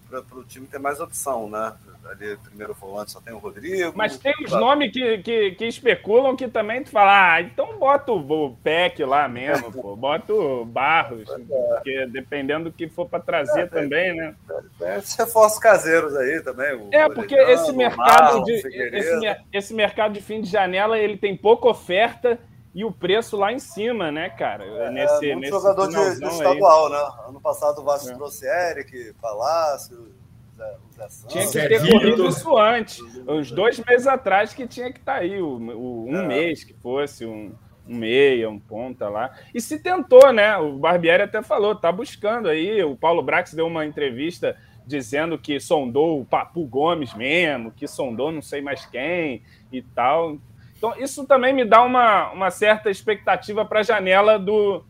para 0.08 0.38
o 0.38 0.44
time 0.44 0.66
ter 0.66 0.78
mais 0.78 1.00
opção, 1.00 1.48
né? 1.48 1.74
Ali, 2.08 2.36
primeiro 2.36 2.74
volante 2.74 3.12
só 3.12 3.20
tem 3.20 3.32
o 3.32 3.38
Rodrigo. 3.38 3.92
Mas 3.96 4.18
tem 4.18 4.34
os 4.44 4.52
nomes 4.52 4.92
que, 4.92 5.18
que, 5.18 5.52
que, 5.52 5.64
especulam 5.64 6.36
que 6.36 6.46
também 6.46 6.84
tu 6.84 6.90
fala, 6.90 7.34
ah, 7.34 7.40
então 7.40 7.78
bota 7.78 8.12
o 8.12 8.56
PEC 8.62 9.04
lá 9.04 9.26
mesmo, 9.26 9.72
pô, 9.72 9.96
bota 9.96 10.32
o 10.32 10.66
Barros, 10.66 11.26
é. 11.30 11.38
porque 11.38 12.06
dependendo 12.08 12.64
do 12.64 12.72
que 12.72 12.88
for 12.88 13.08
para 13.08 13.20
trazer 13.20 13.62
é, 13.62 13.66
também, 13.66 14.14
né? 14.14 14.34
Tem 14.78 14.96
esses 14.96 15.16
reforços 15.16 15.58
caseiros 15.58 16.14
aí 16.14 16.42
também. 16.42 16.88
é, 16.92 17.08
porque 17.08 17.34
esse 17.34 17.72
mercado, 17.72 18.34
Marlon, 18.34 18.44
de, 18.44 18.52
esse, 18.52 19.36
esse 19.52 19.74
mercado 19.74 20.12
de 20.12 20.20
fim 20.20 20.42
de 20.42 20.50
janela 20.50 20.98
ele 20.98 21.16
tem 21.16 21.34
pouca 21.34 21.68
oferta 21.68 22.38
e 22.74 22.84
o 22.84 22.90
preço 22.90 23.36
lá 23.36 23.52
em 23.52 23.58
cima, 23.58 24.10
né, 24.10 24.28
cara? 24.28 24.64
É, 24.64 24.90
nesse, 24.90 25.26
muito 25.26 25.40
nesse 25.40 25.52
jogador 25.52 25.88
de, 25.88 26.20
de 26.20 26.26
estadual, 26.26 26.86
aí. 26.86 26.92
né? 26.92 27.28
Ano 27.28 27.40
passado 27.40 27.80
o 27.80 27.84
Vasco 27.84 28.10
é. 28.10 28.14
trouxe 28.14 28.46
Eric, 28.46 29.14
Palácio, 29.22 30.12
Zé 30.56 31.08
Santos. 31.08 31.32
Tinha 31.32 31.46
que 31.46 31.68
ter 31.68 31.90
corrido 31.90 32.26
isso 32.26 32.56
antes. 32.56 32.98
Uns 33.28 33.50
dois 33.50 33.78
meses 33.78 34.06
atrás 34.06 34.52
que 34.52 34.66
tinha 34.66 34.92
que 34.92 34.98
estar 34.98 35.14
tá 35.14 35.18
aí, 35.20 35.40
o, 35.40 35.56
o 35.56 36.06
um 36.08 36.16
é. 36.16 36.26
mês 36.26 36.64
que 36.64 36.74
fosse, 36.74 37.24
um, 37.24 37.52
um 37.86 37.96
meia, 37.96 38.50
um 38.50 38.58
ponta 38.58 39.08
lá. 39.08 39.32
E 39.54 39.60
se 39.60 39.78
tentou, 39.78 40.32
né? 40.32 40.56
O 40.56 40.78
Barbieri 40.78 41.22
até 41.22 41.42
falou, 41.42 41.76
tá 41.76 41.92
buscando 41.92 42.48
aí. 42.48 42.82
O 42.82 42.96
Paulo 42.96 43.22
Brax 43.22 43.54
deu 43.54 43.66
uma 43.66 43.86
entrevista 43.86 44.56
dizendo 44.86 45.38
que 45.38 45.58
sondou 45.60 46.20
o 46.20 46.24
Papu 46.24 46.66
Gomes 46.66 47.14
mesmo, 47.14 47.70
que 47.72 47.86
sondou 47.86 48.30
não 48.30 48.42
sei 48.42 48.60
mais 48.60 48.84
quem 48.84 49.42
e 49.72 49.80
tal. 49.80 50.38
Então, 50.84 51.02
isso 51.02 51.26
também 51.26 51.54
me 51.54 51.64
dá 51.64 51.82
uma, 51.82 52.30
uma 52.32 52.50
certa 52.50 52.90
expectativa 52.90 53.64
para 53.64 53.80
a 53.80 53.82
janela 53.82 54.38
do, 54.38 54.84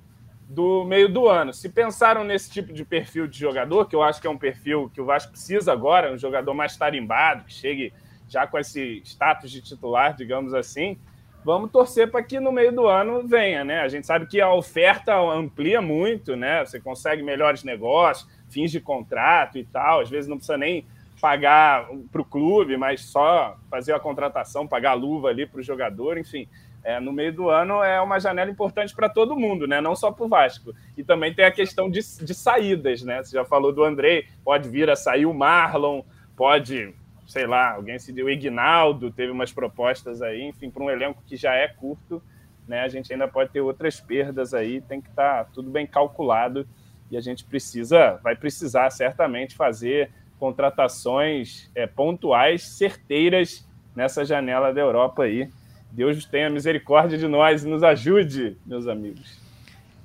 do 0.48 0.84
meio 0.84 1.08
do 1.08 1.28
ano. 1.28 1.54
Se 1.54 1.68
pensaram 1.68 2.24
nesse 2.24 2.50
tipo 2.50 2.72
de 2.72 2.84
perfil 2.84 3.28
de 3.28 3.38
jogador, 3.38 3.86
que 3.86 3.94
eu 3.94 4.02
acho 4.02 4.20
que 4.20 4.26
é 4.26 4.30
um 4.30 4.36
perfil 4.36 4.90
que 4.92 5.00
o 5.00 5.04
Vasco 5.04 5.30
precisa 5.30 5.72
agora, 5.72 6.12
um 6.12 6.18
jogador 6.18 6.52
mais 6.52 6.76
tarimbado, 6.76 7.44
que 7.44 7.52
chegue 7.52 7.92
já 8.28 8.44
com 8.44 8.58
esse 8.58 9.02
status 9.04 9.52
de 9.52 9.62
titular, 9.62 10.16
digamos 10.16 10.52
assim, 10.52 10.98
vamos 11.44 11.70
torcer 11.70 12.10
para 12.10 12.24
que 12.24 12.40
no 12.40 12.50
meio 12.50 12.72
do 12.72 12.88
ano 12.88 13.24
venha, 13.24 13.62
né? 13.62 13.82
A 13.82 13.88
gente 13.88 14.04
sabe 14.04 14.26
que 14.26 14.40
a 14.40 14.52
oferta 14.52 15.16
amplia 15.16 15.80
muito, 15.80 16.34
né? 16.34 16.64
Você 16.64 16.80
consegue 16.80 17.22
melhores 17.22 17.62
negócios, 17.62 18.28
fins 18.48 18.72
de 18.72 18.80
contrato 18.80 19.58
e 19.58 19.64
tal, 19.64 20.00
às 20.00 20.10
vezes 20.10 20.28
não 20.28 20.38
precisa 20.38 20.58
nem 20.58 20.84
pagar 21.20 21.88
para 22.10 22.20
o 22.20 22.24
clube, 22.24 22.76
mas 22.76 23.02
só 23.02 23.56
fazer 23.70 23.92
a 23.92 24.00
contratação, 24.00 24.66
pagar 24.66 24.90
a 24.90 24.94
luva 24.94 25.28
ali 25.28 25.46
para 25.46 25.60
o 25.60 25.62
jogador, 25.62 26.18
enfim. 26.18 26.48
É, 26.82 27.00
no 27.00 27.12
meio 27.12 27.32
do 27.32 27.48
ano 27.48 27.82
é 27.82 27.98
uma 28.00 28.20
janela 28.20 28.50
importante 28.50 28.94
para 28.94 29.08
todo 29.08 29.34
mundo, 29.34 29.66
né? 29.66 29.80
Não 29.80 29.96
só 29.96 30.12
para 30.12 30.24
o 30.24 30.28
Vasco. 30.28 30.74
E 30.96 31.02
também 31.02 31.32
tem 31.32 31.46
a 31.46 31.50
questão 31.50 31.88
de, 31.88 32.00
de 32.00 32.34
saídas, 32.34 33.02
né? 33.02 33.22
Você 33.22 33.36
já 33.36 33.44
falou 33.44 33.72
do 33.72 33.82
Andrei, 33.82 34.26
pode 34.44 34.68
vir 34.68 34.90
a 34.90 34.96
sair 34.96 35.24
o 35.24 35.32
Marlon, 35.32 36.02
pode, 36.36 36.94
sei 37.26 37.46
lá, 37.46 37.72
alguém 37.72 37.98
se 37.98 38.12
deu, 38.12 38.26
o 38.26 38.30
Ignaldo 38.30 39.10
teve 39.10 39.32
umas 39.32 39.50
propostas 39.50 40.20
aí, 40.20 40.42
enfim, 40.42 40.68
para 40.68 40.82
um 40.82 40.90
elenco 40.90 41.22
que 41.26 41.36
já 41.36 41.54
é 41.54 41.68
curto, 41.68 42.22
né? 42.68 42.82
A 42.82 42.88
gente 42.88 43.10
ainda 43.10 43.26
pode 43.26 43.50
ter 43.50 43.62
outras 43.62 43.98
perdas 43.98 44.52
aí, 44.52 44.82
tem 44.82 45.00
que 45.00 45.08
estar 45.08 45.44
tá 45.44 45.50
tudo 45.54 45.70
bem 45.70 45.86
calculado 45.86 46.68
e 47.10 47.16
a 47.16 47.20
gente 47.20 47.44
precisa, 47.44 48.18
vai 48.22 48.36
precisar 48.36 48.90
certamente 48.90 49.54
fazer 49.54 50.10
contratações 50.38 51.70
é, 51.74 51.86
pontuais, 51.86 52.62
certeiras 52.62 53.66
nessa 53.94 54.24
janela 54.24 54.72
da 54.72 54.80
Europa 54.80 55.24
aí. 55.24 55.48
Deus 55.90 56.24
tenha 56.24 56.50
misericórdia 56.50 57.16
de 57.16 57.28
nós 57.28 57.64
e 57.64 57.68
nos 57.68 57.82
ajude, 57.82 58.56
meus 58.66 58.88
amigos. 58.88 59.38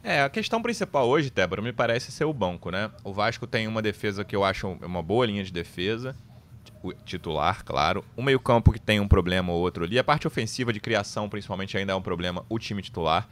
É, 0.03 0.21
a 0.21 0.29
questão 0.29 0.61
principal 0.61 1.07
hoje, 1.07 1.29
Tébora, 1.29 1.61
me 1.61 1.73
parece 1.73 2.11
ser 2.11 2.25
o 2.25 2.33
banco, 2.33 2.71
né? 2.71 2.89
O 3.03 3.11
Vasco 3.11 3.45
tem 3.45 3.67
uma 3.67 3.81
defesa 3.81 4.23
que 4.23 4.35
eu 4.35 4.43
acho 4.43 4.67
uma 4.81 5.01
boa 5.01 5.25
linha 5.25 5.43
de 5.43 5.51
defesa, 5.51 6.15
titular, 7.03 7.63
claro. 7.65 8.05
O 8.15 8.21
meio-campo 8.21 8.71
que 8.71 8.79
tem 8.79 8.99
um 8.99 9.07
problema 9.07 9.51
ou 9.51 9.59
outro 9.59 9.83
ali. 9.83 9.99
A 9.99 10.03
parte 10.03 10.25
ofensiva 10.25 10.71
de 10.71 10.79
criação, 10.79 11.27
principalmente, 11.27 11.77
ainda 11.77 11.91
é 11.91 11.95
um 11.95 12.01
problema, 12.01 12.45
o 12.47 12.57
time 12.57 12.81
titular. 12.81 13.27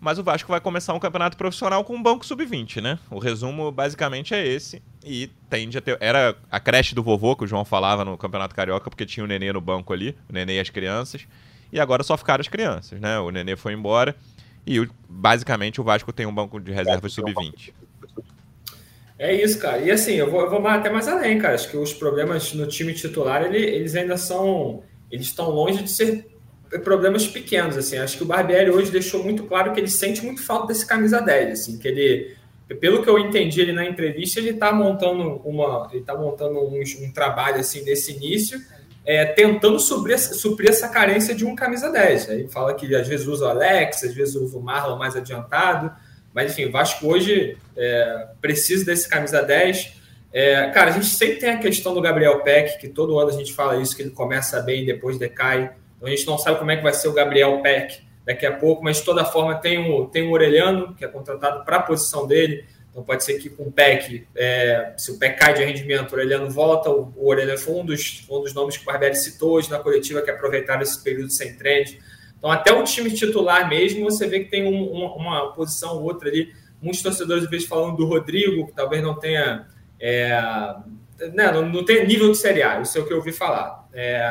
Mas 0.00 0.18
o 0.18 0.24
Vasco 0.24 0.50
vai 0.50 0.60
começar 0.60 0.94
um 0.94 0.98
campeonato 0.98 1.36
profissional 1.36 1.84
com 1.84 1.94
um 1.94 2.02
banco 2.02 2.24
sub-20, 2.24 2.80
né? 2.80 2.98
O 3.10 3.18
resumo 3.18 3.70
basicamente 3.70 4.32
é 4.32 4.46
esse. 4.46 4.82
E 5.04 5.28
tende 5.50 5.76
a 5.76 5.80
ter. 5.80 5.98
Era 6.00 6.34
a 6.50 6.58
creche 6.58 6.94
do 6.94 7.02
vovô 7.02 7.36
que 7.36 7.44
o 7.44 7.46
João 7.46 7.66
falava 7.66 8.02
no 8.02 8.16
Campeonato 8.16 8.54
Carioca, 8.54 8.88
porque 8.88 9.04
tinha 9.04 9.22
o 9.22 9.26
Nenê 9.26 9.52
no 9.52 9.60
banco 9.60 9.92
ali, 9.92 10.16
o 10.28 10.32
Nenê 10.32 10.56
e 10.56 10.60
as 10.60 10.70
crianças. 10.70 11.26
E 11.70 11.78
agora 11.78 12.02
só 12.02 12.16
ficaram 12.16 12.40
as 12.40 12.48
crianças, 12.48 12.98
né? 12.98 13.18
O 13.18 13.30
Nenê 13.30 13.56
foi 13.56 13.74
embora. 13.74 14.16
E 14.66 14.88
basicamente 15.06 15.80
o 15.82 15.84
Vasco 15.84 16.12
tem 16.12 16.24
um 16.24 16.34
banco 16.34 16.58
de 16.58 16.72
reservas 16.72 17.12
sub-20. 17.12 17.72
É 19.18 19.34
isso, 19.34 19.58
cara. 19.58 19.82
E 19.82 19.90
assim, 19.90 20.14
eu 20.14 20.30
vou, 20.30 20.40
eu 20.40 20.50
vou 20.50 20.66
até 20.66 20.88
mais 20.88 21.06
além, 21.06 21.38
cara. 21.38 21.54
Acho 21.54 21.70
que 21.70 21.76
os 21.76 21.92
problemas 21.92 22.54
no 22.54 22.66
time 22.66 22.94
titular, 22.94 23.42
ele, 23.42 23.58
eles 23.58 23.94
ainda 23.94 24.16
são. 24.16 24.82
Eles 25.10 25.26
estão 25.26 25.50
longe 25.50 25.82
de 25.82 25.90
ser 25.90 26.26
problemas 26.78 27.26
pequenos, 27.26 27.76
assim. 27.76 27.98
Acho 27.98 28.16
que 28.16 28.22
o 28.22 28.26
Barbieri 28.26 28.70
hoje 28.70 28.90
deixou 28.90 29.22
muito 29.24 29.44
claro 29.44 29.72
que 29.72 29.80
ele 29.80 29.88
sente 29.88 30.24
muito 30.24 30.42
falta 30.44 30.68
desse 30.68 30.86
camisa 30.86 31.20
10, 31.20 31.52
assim, 31.52 31.78
que 31.78 31.88
ele, 31.88 32.36
pelo 32.80 33.02
que 33.02 33.10
eu 33.10 33.18
entendi 33.18 33.60
ele 33.60 33.72
na 33.72 33.84
entrevista, 33.84 34.38
ele 34.38 34.50
está 34.50 34.72
montando 34.72 35.22
uma, 35.44 35.88
ele 35.92 36.02
tá 36.02 36.14
montando 36.14 36.60
um, 36.60 36.80
um, 36.80 37.12
trabalho 37.12 37.56
assim 37.56 37.82
nesse 37.82 38.12
início, 38.12 38.60
é, 39.04 39.24
tentando 39.24 39.80
suprir, 39.80 40.18
suprir 40.18 40.70
essa 40.70 40.88
carência 40.88 41.34
de 41.34 41.44
um 41.44 41.56
camisa 41.56 41.90
10. 41.90 42.30
Aí 42.30 42.48
fala 42.48 42.74
que 42.74 42.94
às 42.94 43.08
vezes 43.08 43.26
usa 43.26 43.46
o 43.46 43.48
Alex, 43.48 44.04
às 44.04 44.14
vezes 44.14 44.36
usa 44.36 44.56
o 44.56 44.62
Marlon 44.62 44.96
mais 44.96 45.16
adiantado, 45.16 45.90
mas 46.32 46.52
enfim, 46.52 46.66
o 46.66 46.70
Vasco 46.70 47.06
hoje 47.06 47.56
é, 47.76 48.28
precisa 48.40 48.84
desse 48.84 49.08
camisa 49.08 49.42
10. 49.42 49.98
É, 50.32 50.70
cara, 50.70 50.90
a 50.90 50.92
gente 50.92 51.06
sempre 51.06 51.38
tem 51.38 51.50
a 51.50 51.58
questão 51.58 51.92
do 51.92 52.00
Gabriel 52.00 52.40
Peck, 52.42 52.78
que 52.78 52.88
todo 52.88 53.18
ano 53.18 53.30
a 53.30 53.32
gente 53.32 53.52
fala 53.52 53.82
isso, 53.82 53.96
que 53.96 54.02
ele 54.02 54.10
começa 54.10 54.60
bem 54.60 54.84
e 54.84 54.86
depois 54.86 55.18
decai. 55.18 55.72
Então 56.00 56.08
a 56.08 56.10
gente 56.10 56.26
não 56.26 56.38
sabe 56.38 56.58
como 56.58 56.70
é 56.70 56.76
que 56.76 56.82
vai 56.82 56.94
ser 56.94 57.08
o 57.08 57.12
Gabriel 57.12 57.60
Peck 57.60 58.00
daqui 58.24 58.46
a 58.46 58.56
pouco, 58.56 58.82
mas 58.82 58.96
de 58.96 59.04
toda 59.04 59.22
forma 59.22 59.54
tem 59.56 59.78
o, 59.78 60.06
tem 60.06 60.26
o 60.26 60.32
Orelhano, 60.32 60.94
que 60.94 61.04
é 61.04 61.08
contratado 61.08 61.62
para 61.62 61.76
a 61.76 61.82
posição 61.82 62.26
dele. 62.26 62.64
Então 62.90 63.04
pode 63.04 63.22
ser 63.22 63.38
que 63.38 63.50
com 63.50 63.64
o 63.64 63.72
Peck, 63.72 64.26
é, 64.34 64.94
se 64.96 65.12
o 65.12 65.18
Peck 65.18 65.38
cai 65.38 65.52
de 65.52 65.62
rendimento, 65.62 66.12
o 66.12 66.14
Orelhano 66.14 66.50
volta. 66.50 66.90
O, 66.90 67.12
o 67.16 67.28
Orelhano 67.28 67.58
foi 67.58 67.74
um 67.74 67.84
dos, 67.84 68.26
um 68.30 68.40
dos 68.40 68.54
nomes 68.54 68.78
que 68.78 68.82
o 68.82 68.86
Barbieri 68.86 69.14
citou 69.14 69.52
hoje 69.52 69.70
na 69.70 69.78
coletiva 69.78 70.22
que 70.22 70.30
aproveitaram 70.30 70.80
esse 70.80 71.02
período 71.02 71.30
sem 71.30 71.54
trade. 71.54 72.00
Então 72.38 72.50
até 72.50 72.72
o 72.72 72.82
time 72.82 73.10
titular 73.10 73.68
mesmo, 73.68 74.04
você 74.04 74.26
vê 74.26 74.40
que 74.40 74.50
tem 74.50 74.64
um, 74.64 74.90
uma, 74.90 75.14
uma 75.14 75.52
posição 75.52 75.96
ou 75.96 76.04
outra 76.04 76.30
ali. 76.30 76.52
Muitos 76.80 77.02
torcedores, 77.02 77.44
às 77.44 77.50
vezes, 77.50 77.68
falando 77.68 77.98
do 77.98 78.06
Rodrigo, 78.06 78.66
que 78.66 78.72
talvez 78.72 79.02
não 79.02 79.14
tenha. 79.14 79.66
É, 80.00 80.40
né, 81.34 81.52
não, 81.52 81.68
não 81.68 81.84
tenha 81.84 82.04
nível 82.04 82.30
de 82.30 82.38
Série 82.38 82.62
A, 82.62 82.80
isso 82.80 82.96
é 82.96 83.02
o 83.02 83.06
que 83.06 83.12
eu 83.12 83.18
ouvi 83.18 83.32
falar. 83.32 83.86
É, 83.92 84.30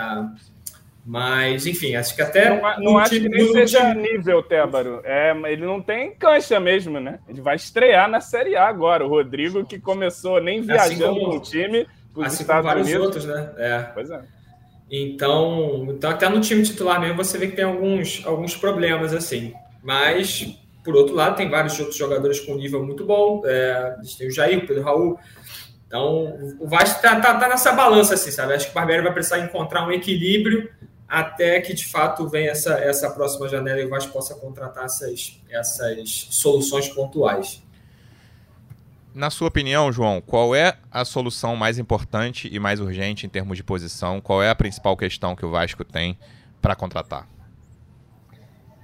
mas, 1.09 1.65
enfim, 1.65 1.95
acho 1.95 2.15
que 2.15 2.21
até. 2.21 2.51
Não, 2.51 2.91
não 2.91 2.97
acho 2.99 3.09
que 3.09 3.27
nem 3.27 3.51
seja 3.51 3.79
time... 3.79 4.11
nível, 4.11 4.43
Tébaro. 4.43 5.01
É, 5.03 5.35
ele 5.47 5.65
não 5.65 5.81
tem 5.81 6.13
cancha 6.13 6.59
mesmo, 6.59 6.99
né? 6.99 7.17
Ele 7.27 7.41
vai 7.41 7.55
estrear 7.55 8.07
na 8.07 8.21
Série 8.21 8.55
A 8.55 8.67
agora. 8.67 9.03
O 9.03 9.09
Rodrigo, 9.09 9.65
que 9.65 9.79
começou 9.79 10.39
nem 10.39 10.59
assim 10.59 10.67
viajando 10.67 11.05
assim 11.05 11.19
como, 11.19 11.33
no 11.33 11.41
time. 11.41 11.87
Assim 12.21 12.45
como 12.45 12.61
vários 12.61 12.85
Unidos. 12.85 13.05
outros, 13.07 13.25
né? 13.25 13.51
É. 13.57 13.79
Pois 13.91 14.11
é. 14.11 14.21
Então, 14.91 15.87
então, 15.89 16.11
até 16.11 16.29
no 16.29 16.41
time 16.41 16.61
titular 16.61 17.01
mesmo, 17.01 17.17
você 17.17 17.39
vê 17.39 17.47
que 17.47 17.55
tem 17.55 17.65
alguns, 17.65 18.21
alguns 18.23 18.55
problemas, 18.55 19.11
assim. 19.11 19.51
Mas, 19.81 20.59
por 20.85 20.95
outro 20.95 21.15
lado, 21.15 21.37
tem 21.37 21.49
vários 21.49 21.79
outros 21.79 21.97
jogadores 21.97 22.39
com 22.39 22.53
nível 22.53 22.85
muito 22.85 23.03
bom. 23.03 23.41
É, 23.47 23.95
tem 24.15 24.27
o 24.27 24.31
Jair, 24.31 24.59
o 24.59 24.67
Pedro 24.67 24.83
Raul. 24.83 25.19
Então, 25.87 26.37
o 26.59 26.67
Vasco 26.67 27.01
tá, 27.01 27.19
tá, 27.19 27.33
tá, 27.33 27.49
nessa 27.49 27.71
balança, 27.71 28.13
assim, 28.13 28.29
sabe? 28.29 28.53
Acho 28.53 28.65
que 28.67 28.71
o 28.73 28.75
Barbieri 28.75 29.01
vai 29.01 29.11
precisar 29.11 29.39
encontrar 29.39 29.87
um 29.87 29.91
equilíbrio 29.91 30.69
até 31.09 31.59
que 31.59 31.73
de 31.73 31.87
fato 31.87 32.27
venha 32.27 32.51
essa, 32.51 32.73
essa 32.75 33.09
próxima 33.09 33.49
janela 33.49 33.79
e 33.81 33.85
o 33.85 33.89
Vasco 33.89 34.13
possa 34.13 34.35
contratar 34.35 34.85
essas, 34.85 35.41
essas 35.49 36.27
soluções 36.29 36.87
pontuais. 36.87 37.63
Na 39.13 39.31
sua 39.31 39.47
opinião, 39.47 39.91
João, 39.91 40.21
qual 40.21 40.53
é 40.53 40.77
a 40.91 41.03
solução 41.03 41.55
mais 41.55 41.79
importante 41.79 42.47
e 42.51 42.59
mais 42.59 42.79
urgente 42.79 43.25
em 43.25 43.29
termos 43.29 43.57
de 43.57 43.63
posição? 43.63 44.21
Qual 44.21 44.43
é 44.43 44.51
a 44.51 44.55
principal 44.55 44.95
questão 44.95 45.35
que 45.35 45.43
o 45.43 45.49
Vasco 45.49 45.83
tem 45.83 46.15
para 46.61 46.75
contratar? 46.75 47.27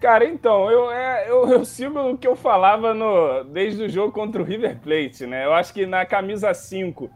Cara, 0.02 0.26
então, 0.26 0.70
eu, 0.70 0.92
é, 0.92 1.30
eu, 1.30 1.48
eu, 1.50 1.66
sigo 1.66 2.00
o 2.00 2.18
que 2.18 2.28
eu 2.28 2.36
falava 2.36 2.94
no, 2.94 3.44
desde 3.44 3.84
o 3.84 3.90
jogo 3.90 4.12
contra 4.12 4.42
o 4.42 4.46
River 4.46 4.78
Plate, 4.80 5.26
né? 5.26 5.46
Eu 5.46 5.54
acho 5.54 5.74
que 5.74 5.86
na 5.86 6.06
camisa 6.06 6.54
5 6.54 7.06
é, 7.06 7.10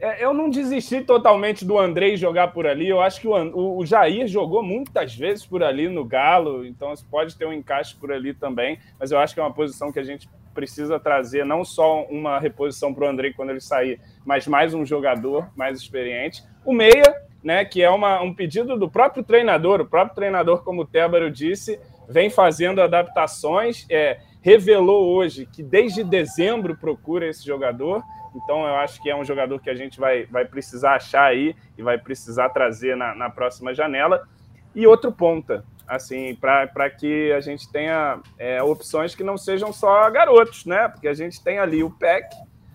eu 0.00 0.32
não 0.32 0.48
desisti 0.48 1.00
totalmente 1.00 1.64
do 1.64 1.76
Andrei 1.76 2.16
jogar 2.16 2.48
por 2.48 2.66
ali. 2.66 2.88
Eu 2.88 3.00
acho 3.00 3.20
que 3.20 3.26
o, 3.26 3.78
o, 3.78 3.84
Jair 3.84 4.28
jogou 4.28 4.62
muitas 4.62 5.14
vezes 5.14 5.44
por 5.44 5.62
ali 5.62 5.88
no 5.88 6.04
Galo, 6.04 6.64
então 6.64 6.94
pode 7.10 7.36
ter 7.36 7.46
um 7.46 7.52
encaixe 7.52 7.96
por 7.96 8.12
ali 8.12 8.32
também. 8.32 8.78
Mas 8.98 9.10
eu 9.10 9.18
acho 9.18 9.34
que 9.34 9.40
é 9.40 9.42
uma 9.42 9.52
posição 9.52 9.90
que 9.90 9.98
a 9.98 10.04
gente 10.04 10.28
precisa 10.54 11.00
trazer 11.00 11.44
não 11.44 11.64
só 11.64 12.02
uma 12.04 12.38
reposição 12.38 12.94
para 12.94 13.06
o 13.06 13.08
Andrei 13.08 13.32
quando 13.32 13.50
ele 13.50 13.60
sair, 13.60 14.00
mas 14.24 14.46
mais 14.46 14.72
um 14.72 14.84
jogador 14.84 15.48
mais 15.56 15.80
experiente. 15.80 16.44
O 16.64 16.72
Meia, 16.72 17.14
né, 17.42 17.64
que 17.64 17.82
é 17.82 17.90
uma, 17.90 18.20
um 18.22 18.32
pedido 18.32 18.76
do 18.76 18.88
próprio 18.88 19.24
treinador. 19.24 19.80
O 19.80 19.86
próprio 19.86 20.14
treinador, 20.14 20.62
como 20.62 20.82
o 20.82 20.86
Tébaro 20.86 21.30
disse, 21.30 21.80
vem 22.08 22.30
fazendo 22.30 22.80
adaptações. 22.80 23.86
É, 23.90 24.20
revelou 24.40 25.14
hoje 25.14 25.46
que 25.46 25.62
desde 25.62 26.02
dezembro 26.02 26.76
procura 26.76 27.28
esse 27.28 27.44
jogador 27.44 28.02
então, 28.34 28.66
eu 28.66 28.76
acho 28.76 29.02
que 29.02 29.10
é 29.10 29.16
um 29.16 29.24
jogador 29.24 29.60
que 29.60 29.70
a 29.70 29.74
gente 29.74 29.98
vai, 29.98 30.26
vai 30.26 30.44
precisar 30.44 30.94
achar 30.94 31.24
aí 31.24 31.54
e 31.76 31.82
vai 31.82 31.98
precisar 31.98 32.48
trazer 32.50 32.96
na, 32.96 33.14
na 33.14 33.30
próxima 33.30 33.74
janela. 33.74 34.26
E 34.74 34.86
outro 34.86 35.10
ponta, 35.10 35.64
assim, 35.86 36.34
para 36.34 36.90
que 36.90 37.32
a 37.32 37.40
gente 37.40 37.70
tenha 37.70 38.20
é, 38.38 38.62
opções 38.62 39.14
que 39.14 39.24
não 39.24 39.36
sejam 39.36 39.72
só 39.72 40.08
garotos, 40.10 40.64
né? 40.66 40.88
Porque 40.88 41.08
a 41.08 41.14
gente 41.14 41.42
tem 41.42 41.58
ali 41.58 41.82
o 41.82 41.90
PEC, 41.90 42.28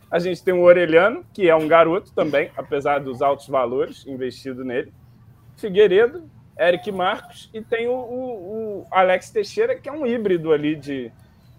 a 0.09 0.19
gente 0.19 0.43
tem 0.43 0.53
o 0.53 0.61
Orelhano, 0.61 1.25
que 1.33 1.49
é 1.49 1.55
um 1.55 1.67
garoto 1.67 2.11
também, 2.13 2.51
apesar 2.57 2.99
dos 2.99 3.21
altos 3.21 3.47
valores 3.47 4.05
investido 4.05 4.63
nele, 4.65 4.93
Figueiredo, 5.55 6.29
Eric 6.57 6.91
Marcos, 6.91 7.49
e 7.53 7.61
tem 7.61 7.87
o, 7.87 7.93
o, 7.93 8.79
o 8.81 8.87
Alex 8.91 9.29
Teixeira, 9.29 9.75
que 9.75 9.89
é 9.89 9.91
um 9.91 10.05
híbrido 10.05 10.51
ali 10.51 10.75
de. 10.75 11.11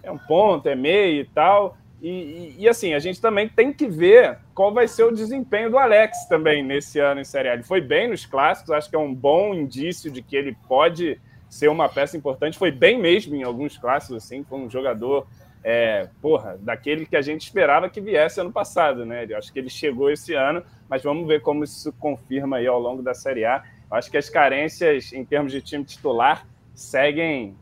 É 0.02 0.10
um 0.10 0.18
ponto, 0.18 0.68
é 0.68 0.74
meio 0.74 1.22
e 1.22 1.24
tal. 1.24 1.76
E, 2.02 2.08
e, 2.08 2.54
e, 2.58 2.68
assim, 2.68 2.92
a 2.92 2.98
gente 2.98 3.18
também 3.18 3.48
tem 3.48 3.72
que 3.72 3.86
ver 3.86 4.36
qual 4.54 4.74
vai 4.74 4.86
ser 4.86 5.04
o 5.04 5.10
desempenho 5.10 5.70
do 5.70 5.78
Alex 5.78 6.26
também 6.26 6.62
nesse 6.62 7.00
ano 7.00 7.20
em 7.20 7.24
Série 7.24 7.48
A. 7.48 7.54
Ele 7.54 7.62
foi 7.62 7.80
bem 7.80 8.10
nos 8.10 8.26
clássicos, 8.26 8.72
acho 8.72 8.90
que 8.90 8.96
é 8.96 8.98
um 8.98 9.14
bom 9.14 9.54
indício 9.54 10.10
de 10.10 10.20
que 10.20 10.36
ele 10.36 10.54
pode 10.68 11.18
ser 11.48 11.68
uma 11.68 11.88
peça 11.88 12.14
importante. 12.14 12.58
Foi 12.58 12.70
bem 12.70 12.98
mesmo 12.98 13.34
em 13.34 13.42
alguns 13.42 13.78
clássicos, 13.78 14.22
assim, 14.22 14.44
foi 14.44 14.58
um 14.58 14.68
jogador, 14.68 15.26
é, 15.62 16.10
porra, 16.20 16.58
daquele 16.60 17.06
que 17.06 17.16
a 17.16 17.22
gente 17.22 17.42
esperava 17.42 17.88
que 17.88 18.02
viesse 18.02 18.38
ano 18.38 18.52
passado, 18.52 19.06
né? 19.06 19.24
Eu 19.26 19.38
acho 19.38 19.50
que 19.50 19.58
ele 19.58 19.70
chegou 19.70 20.10
esse 20.10 20.34
ano, 20.34 20.62
mas 20.90 21.02
vamos 21.02 21.26
ver 21.26 21.40
como 21.40 21.64
isso 21.64 21.90
confirma 21.94 22.58
aí 22.58 22.66
ao 22.66 22.78
longo 22.78 23.02
da 23.02 23.14
Série 23.14 23.46
A. 23.46 23.64
Acho 23.90 24.10
que 24.10 24.16
as 24.16 24.28
carências 24.28 25.12
em 25.12 25.24
termos 25.24 25.52
de 25.52 25.60
time 25.60 25.84
titular 25.84 26.46
seguem 26.74 27.56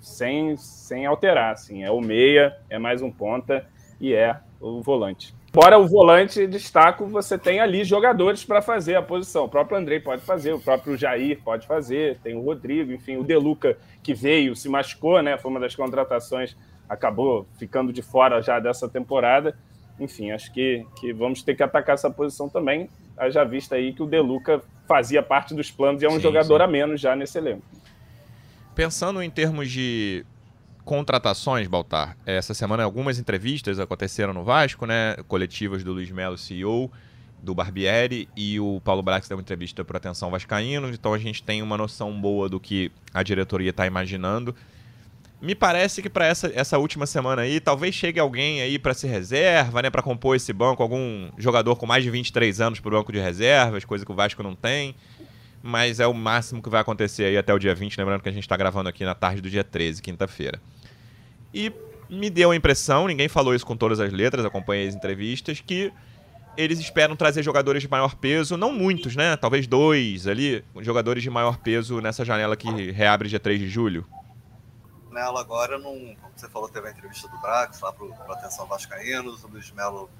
sem, 0.00 0.56
sem 0.56 1.06
alterar. 1.06 1.52
Assim. 1.52 1.84
É 1.84 1.90
o 1.90 2.00
meia, 2.00 2.56
é 2.68 2.78
mais 2.78 3.02
um 3.02 3.10
ponta 3.10 3.66
e 4.00 4.14
é 4.14 4.38
o 4.60 4.80
volante. 4.82 5.34
Fora 5.52 5.78
o 5.78 5.86
volante, 5.86 6.46
destaco, 6.46 7.06
você 7.06 7.38
tem 7.38 7.58
ali 7.58 7.82
jogadores 7.82 8.44
para 8.44 8.60
fazer 8.60 8.96
a 8.96 9.02
posição. 9.02 9.46
O 9.46 9.48
próprio 9.48 9.78
Andrei 9.78 9.98
pode 9.98 10.20
fazer, 10.22 10.52
o 10.52 10.60
próprio 10.60 10.96
Jair 10.96 11.40
pode 11.42 11.66
fazer, 11.66 12.18
tem 12.22 12.36
o 12.36 12.42
Rodrigo, 12.42 12.92
enfim, 12.92 13.16
o 13.16 13.24
Deluca 13.24 13.76
que 14.02 14.12
veio, 14.12 14.54
se 14.54 14.68
machucou, 14.68 15.22
né? 15.22 15.38
Foi 15.38 15.50
uma 15.50 15.58
das 15.58 15.74
contratações, 15.74 16.54
acabou 16.86 17.46
ficando 17.58 17.92
de 17.92 18.02
fora 18.02 18.42
já 18.42 18.60
dessa 18.60 18.88
temporada. 18.88 19.56
Enfim, 19.98 20.30
acho 20.30 20.52
que, 20.52 20.86
que 21.00 21.12
vamos 21.12 21.42
ter 21.42 21.56
que 21.56 21.62
atacar 21.62 21.94
essa 21.94 22.10
posição 22.10 22.48
também. 22.48 22.88
Já 23.30 23.44
vista 23.44 23.74
aí 23.74 23.92
que 23.92 24.02
o 24.02 24.06
Deluca 24.06 24.62
fazia 24.86 25.22
parte 25.22 25.54
dos 25.54 25.70
planos 25.70 26.02
e 26.02 26.06
é 26.06 26.08
um 26.08 26.12
sim, 26.12 26.20
jogador 26.20 26.58
sim. 26.58 26.64
a 26.64 26.66
menos 26.66 27.00
já 27.00 27.14
nesse 27.14 27.38
elenco. 27.38 27.62
Pensando 28.74 29.22
em 29.22 29.28
termos 29.28 29.70
de 29.70 30.24
contratações, 30.84 31.66
Baltar, 31.66 32.16
essa 32.24 32.54
semana 32.54 32.82
algumas 32.82 33.18
entrevistas 33.18 33.78
aconteceram 33.78 34.32
no 34.32 34.44
Vasco, 34.44 34.86
né? 34.86 35.16
Coletivas 35.26 35.84
do 35.84 35.92
Luiz 35.92 36.10
Melo, 36.10 36.38
CEO, 36.38 36.90
do 37.42 37.54
Barbieri 37.54 38.28
e 38.36 38.58
o 38.58 38.80
Paulo 38.82 39.02
Brax 39.02 39.28
deu 39.28 39.36
uma 39.36 39.42
entrevista 39.42 39.84
para 39.84 39.98
Atenção 39.98 40.30
Vascaíno, 40.30 40.88
então 40.88 41.12
a 41.12 41.18
gente 41.18 41.42
tem 41.42 41.62
uma 41.62 41.76
noção 41.76 42.18
boa 42.18 42.48
do 42.48 42.58
que 42.58 42.90
a 43.12 43.22
diretoria 43.22 43.70
está 43.70 43.86
imaginando. 43.86 44.54
Me 45.40 45.54
parece 45.54 46.02
que 46.02 46.10
para 46.10 46.26
essa, 46.26 46.50
essa 46.54 46.78
última 46.78 47.06
semana 47.06 47.42
aí, 47.42 47.60
talvez 47.60 47.94
chegue 47.94 48.18
alguém 48.18 48.60
aí 48.60 48.78
para 48.78 48.92
ser 48.92 49.06
reserva, 49.06 49.80
né, 49.80 49.88
para 49.88 50.02
compor 50.02 50.34
esse 50.34 50.52
banco, 50.52 50.82
algum 50.82 51.30
jogador 51.38 51.76
com 51.76 51.86
mais 51.86 52.02
de 52.02 52.10
23 52.10 52.60
anos 52.60 52.80
para 52.80 52.88
o 52.88 52.98
banco 52.98 53.12
de 53.12 53.20
reservas, 53.20 53.84
coisa 53.84 54.04
que 54.04 54.10
o 54.10 54.14
Vasco 54.14 54.42
não 54.42 54.56
tem 54.56 54.96
mas 55.62 56.00
é 56.00 56.06
o 56.06 56.14
máximo 56.14 56.62
que 56.62 56.68
vai 56.68 56.80
acontecer 56.80 57.24
aí 57.24 57.36
até 57.36 57.52
o 57.52 57.58
dia 57.58 57.74
20, 57.74 57.98
lembrando 57.98 58.22
que 58.22 58.28
a 58.28 58.32
gente 58.32 58.44
está 58.44 58.56
gravando 58.56 58.88
aqui 58.88 59.04
na 59.04 59.14
tarde 59.14 59.40
do 59.40 59.50
dia 59.50 59.64
13, 59.64 60.00
quinta-feira. 60.00 60.60
E 61.52 61.72
me 62.08 62.30
deu 62.30 62.50
a 62.50 62.56
impressão, 62.56 63.06
ninguém 63.06 63.28
falou 63.28 63.54
isso 63.54 63.66
com 63.66 63.76
todas 63.76 64.00
as 64.00 64.12
letras, 64.12 64.44
acompanhei 64.44 64.88
as 64.88 64.94
entrevistas, 64.94 65.60
que 65.60 65.92
eles 66.56 66.78
esperam 66.78 67.14
trazer 67.14 67.42
jogadores 67.42 67.82
de 67.82 67.88
maior 67.88 68.14
peso, 68.16 68.56
não 68.56 68.72
muitos, 68.72 69.14
né? 69.14 69.36
Talvez 69.36 69.66
dois 69.66 70.26
ali, 70.26 70.64
jogadores 70.80 71.22
de 71.22 71.30
maior 71.30 71.58
peso 71.58 72.00
nessa 72.00 72.24
janela 72.24 72.56
que 72.56 72.90
reabre 72.90 73.28
dia 73.28 73.38
3 73.38 73.60
de 73.60 73.68
julho. 73.68 74.04
Nela 75.10 75.40
agora, 75.40 75.78
não, 75.78 76.14
como 76.16 76.32
você 76.36 76.48
falou, 76.48 76.68
teve 76.68 76.88
a 76.88 76.90
entrevista 76.90 77.28
do 77.28 77.38
Brax 77.38 77.80
lá 77.80 77.92
para 77.92 78.34
Atenção 78.34 78.66
Vascaínos, 78.66 79.42
o 79.42 79.48
Luiz 79.48 79.70
Melo 79.70 80.10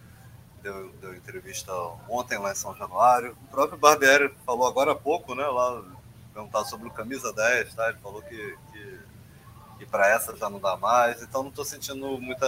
deu, 0.62 0.90
deu 1.00 1.14
entrevista 1.14 1.72
ontem 2.08 2.38
lá 2.38 2.52
em 2.52 2.56
São 2.56 2.74
Januário. 2.76 3.36
O 3.44 3.46
próprio 3.48 3.78
Barbieri 3.78 4.34
falou 4.44 4.66
agora 4.66 4.92
há 4.92 4.96
pouco, 4.96 5.34
né? 5.34 5.46
Lá 5.46 5.82
perguntar 6.32 6.64
sobre 6.64 6.88
o 6.88 6.92
camisa 6.92 7.32
10, 7.32 7.74
tá? 7.74 7.88
Ele 7.88 7.98
falou 7.98 8.22
que, 8.22 8.58
que, 8.72 9.00
que 9.78 9.86
para 9.86 10.08
essa 10.08 10.36
já 10.36 10.48
não 10.48 10.60
dá 10.60 10.76
mais. 10.76 11.22
Então 11.22 11.42
não 11.42 11.50
estou 11.50 11.64
sentindo 11.64 12.18
muita, 12.20 12.46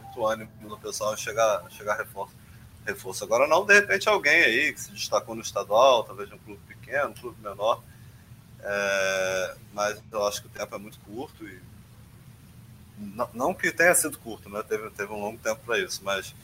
muito 0.00 0.26
ânimo 0.26 0.50
no 0.62 0.78
pessoal 0.78 1.16
chegar, 1.16 1.68
chegar 1.70 1.96
reforço, 1.96 2.34
reforço. 2.86 3.24
Agora 3.24 3.46
não, 3.46 3.64
de 3.64 3.74
repente 3.74 4.08
alguém 4.08 4.42
aí 4.42 4.72
que 4.72 4.80
se 4.80 4.92
destacou 4.92 5.34
no 5.34 5.42
estadual, 5.42 6.04
talvez 6.04 6.30
um 6.32 6.38
clube 6.38 6.60
pequeno, 6.66 7.10
um 7.10 7.14
clube 7.14 7.40
menor. 7.42 7.82
É, 8.60 9.56
mas 9.72 10.02
eu 10.10 10.26
acho 10.26 10.40
que 10.40 10.46
o 10.46 10.50
tempo 10.50 10.74
é 10.74 10.78
muito 10.78 10.98
curto 11.00 11.46
e 11.46 11.60
não, 12.98 13.28
não 13.34 13.54
que 13.54 13.72
tenha 13.72 13.94
sido 13.94 14.18
curto, 14.18 14.48
né? 14.48 14.62
Teve, 14.62 14.90
teve 14.90 15.12
um 15.12 15.20
longo 15.20 15.38
tempo 15.38 15.60
para 15.64 15.78
isso, 15.78 16.00
mas 16.04 16.34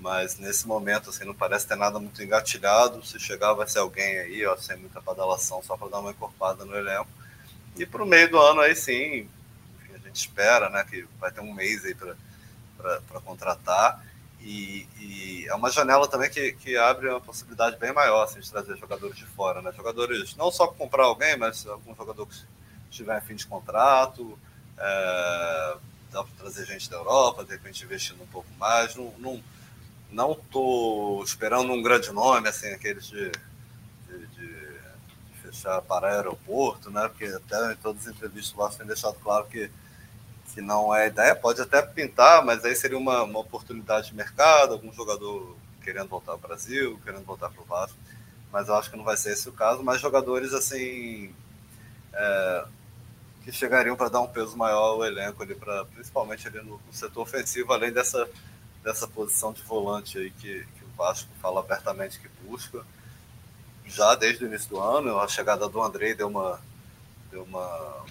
mas 0.00 0.38
nesse 0.38 0.66
momento 0.66 1.10
assim 1.10 1.24
não 1.24 1.34
parece 1.34 1.66
ter 1.66 1.76
nada 1.76 1.98
muito 1.98 2.22
engatilhado. 2.22 3.04
Se 3.04 3.18
chegar 3.18 3.52
vai 3.54 3.66
ser 3.66 3.80
alguém 3.80 4.18
aí, 4.18 4.46
ó, 4.46 4.56
sem 4.56 4.76
muita 4.76 5.00
badalação, 5.00 5.62
só 5.62 5.76
para 5.76 5.88
dar 5.88 5.98
uma 5.98 6.10
encorpada 6.10 6.64
no 6.64 6.76
elenco. 6.76 7.08
E 7.76 7.84
para 7.84 8.02
o 8.02 8.06
meio 8.06 8.30
do 8.30 8.38
ano 8.38 8.60
aí 8.60 8.76
sim, 8.76 9.28
a 9.92 9.98
gente 9.98 10.16
espera, 10.16 10.68
né, 10.70 10.84
que 10.88 11.06
vai 11.18 11.32
ter 11.32 11.40
um 11.40 11.52
mês 11.52 11.84
aí 11.84 11.94
para 11.94 13.20
contratar. 13.24 14.04
E, 14.40 14.86
e, 15.00 15.46
é 15.48 15.54
uma 15.54 15.70
janela 15.70 16.06
também 16.06 16.30
que, 16.30 16.52
que 16.52 16.76
abre 16.76 17.08
uma 17.08 17.20
possibilidade 17.20 17.76
bem 17.76 17.92
maior 17.92 18.22
assim, 18.22 18.38
de 18.38 18.48
trazer 18.48 18.76
jogadores 18.76 19.16
de 19.16 19.26
fora, 19.26 19.60
né? 19.60 19.72
Jogadores 19.76 20.36
não 20.36 20.50
só 20.52 20.68
comprar 20.68 21.04
alguém, 21.04 21.36
mas 21.36 21.66
algum 21.66 21.94
jogador 21.94 22.24
que 22.26 22.36
estiver 22.88 23.18
em 23.18 23.26
fim 23.26 23.34
de 23.34 23.46
contrato, 23.46 24.38
é, 24.78 25.76
dá 26.10 26.22
para 26.22 26.34
trazer 26.38 26.66
gente 26.66 26.88
da 26.88 26.96
Europa, 26.96 27.44
de 27.44 27.52
repente 27.52 27.84
investindo 27.84 28.22
um 28.22 28.26
pouco 28.26 28.48
mais. 28.58 28.94
Não, 28.94 29.12
não, 29.18 29.42
não 30.10 31.22
esperando 31.22 31.72
um 31.72 31.82
grande 31.82 32.10
nome, 32.12 32.48
assim, 32.48 32.68
aqueles 32.68 33.06
de, 33.06 33.30
de, 34.08 34.26
de 34.26 34.68
fechar 35.42 35.82
para 35.82 36.08
aeroporto, 36.08 36.90
né? 36.90 37.08
Porque 37.08 37.24
até 37.24 37.72
em 37.72 37.76
todas 37.76 38.06
as 38.06 38.14
entrevistas 38.14 38.56
lá 38.56 38.68
tem 38.70 38.86
deixado 38.86 39.16
claro 39.20 39.46
que, 39.46 39.70
que 40.54 40.60
não 40.60 40.94
é 40.94 41.08
ideia, 41.08 41.34
pode 41.34 41.60
até 41.60 41.82
pintar, 41.82 42.44
mas 42.44 42.64
aí 42.64 42.74
seria 42.74 42.98
uma, 42.98 43.22
uma 43.22 43.40
oportunidade 43.40 44.08
de 44.08 44.14
mercado, 44.14 44.72
algum 44.74 44.92
jogador 44.92 45.56
querendo 45.82 46.08
voltar 46.08 46.32
ao 46.32 46.38
Brasil, 46.38 47.00
querendo 47.04 47.24
voltar 47.24 47.48
para 47.50 47.62
o 47.62 47.64
Vasco, 47.64 47.96
mas 48.52 48.68
eu 48.68 48.74
acho 48.74 48.90
que 48.90 48.96
não 48.96 49.04
vai 49.04 49.16
ser 49.16 49.32
esse 49.32 49.48
o 49.48 49.52
caso, 49.52 49.82
mas 49.82 50.00
jogadores 50.00 50.52
assim 50.52 51.34
é, 52.12 52.64
que 53.48 53.56
chegariam 53.56 53.96
para 53.96 54.10
dar 54.10 54.20
um 54.20 54.26
peso 54.26 54.54
maior 54.58 54.90
ao 54.90 55.04
elenco 55.06 55.42
ali, 55.42 55.54
pra, 55.54 55.82
principalmente 55.86 56.46
ali 56.46 56.58
no, 56.58 56.78
no 56.86 56.92
setor 56.92 57.22
ofensivo, 57.22 57.72
além 57.72 57.90
dessa 57.90 58.28
dessa 58.82 59.08
posição 59.08 59.54
de 59.54 59.62
volante 59.62 60.18
aí 60.18 60.30
que, 60.30 60.66
que 60.66 60.84
o 60.84 60.96
Vasco 60.96 61.30
fala 61.40 61.60
abertamente 61.60 62.20
que 62.20 62.28
busca. 62.46 62.84
Já 63.86 64.14
desde 64.14 64.44
o 64.44 64.48
início 64.48 64.68
do 64.68 64.78
ano, 64.78 65.18
a 65.18 65.26
chegada 65.26 65.66
do 65.66 65.82
Andrei 65.82 66.14
deu 66.14 66.28
uma, 66.28 66.60
deu 67.30 67.42
uma 67.42 68.04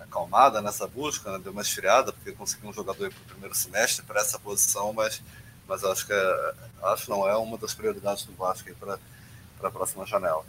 acalmada 0.00 0.60
nessa 0.60 0.88
busca, 0.88 1.30
né? 1.32 1.38
deu 1.38 1.52
uma 1.52 1.62
esfriada, 1.62 2.12
porque 2.12 2.32
conseguiu 2.32 2.70
um 2.70 2.72
jogador 2.72 3.12
para 3.12 3.22
o 3.22 3.26
primeiro 3.26 3.54
semestre 3.54 4.04
para 4.04 4.20
essa 4.20 4.40
posição, 4.40 4.92
mas, 4.92 5.22
mas 5.68 5.84
acho 5.84 6.04
que 6.04 6.12
é, 6.12 6.54
acho 6.82 7.08
não 7.08 7.28
é 7.28 7.36
uma 7.36 7.56
das 7.56 7.74
prioridades 7.74 8.24
do 8.24 8.32
Vasco 8.32 8.68
para 8.74 8.98
a 9.62 9.70
próxima 9.70 10.04
janela. 10.04 10.44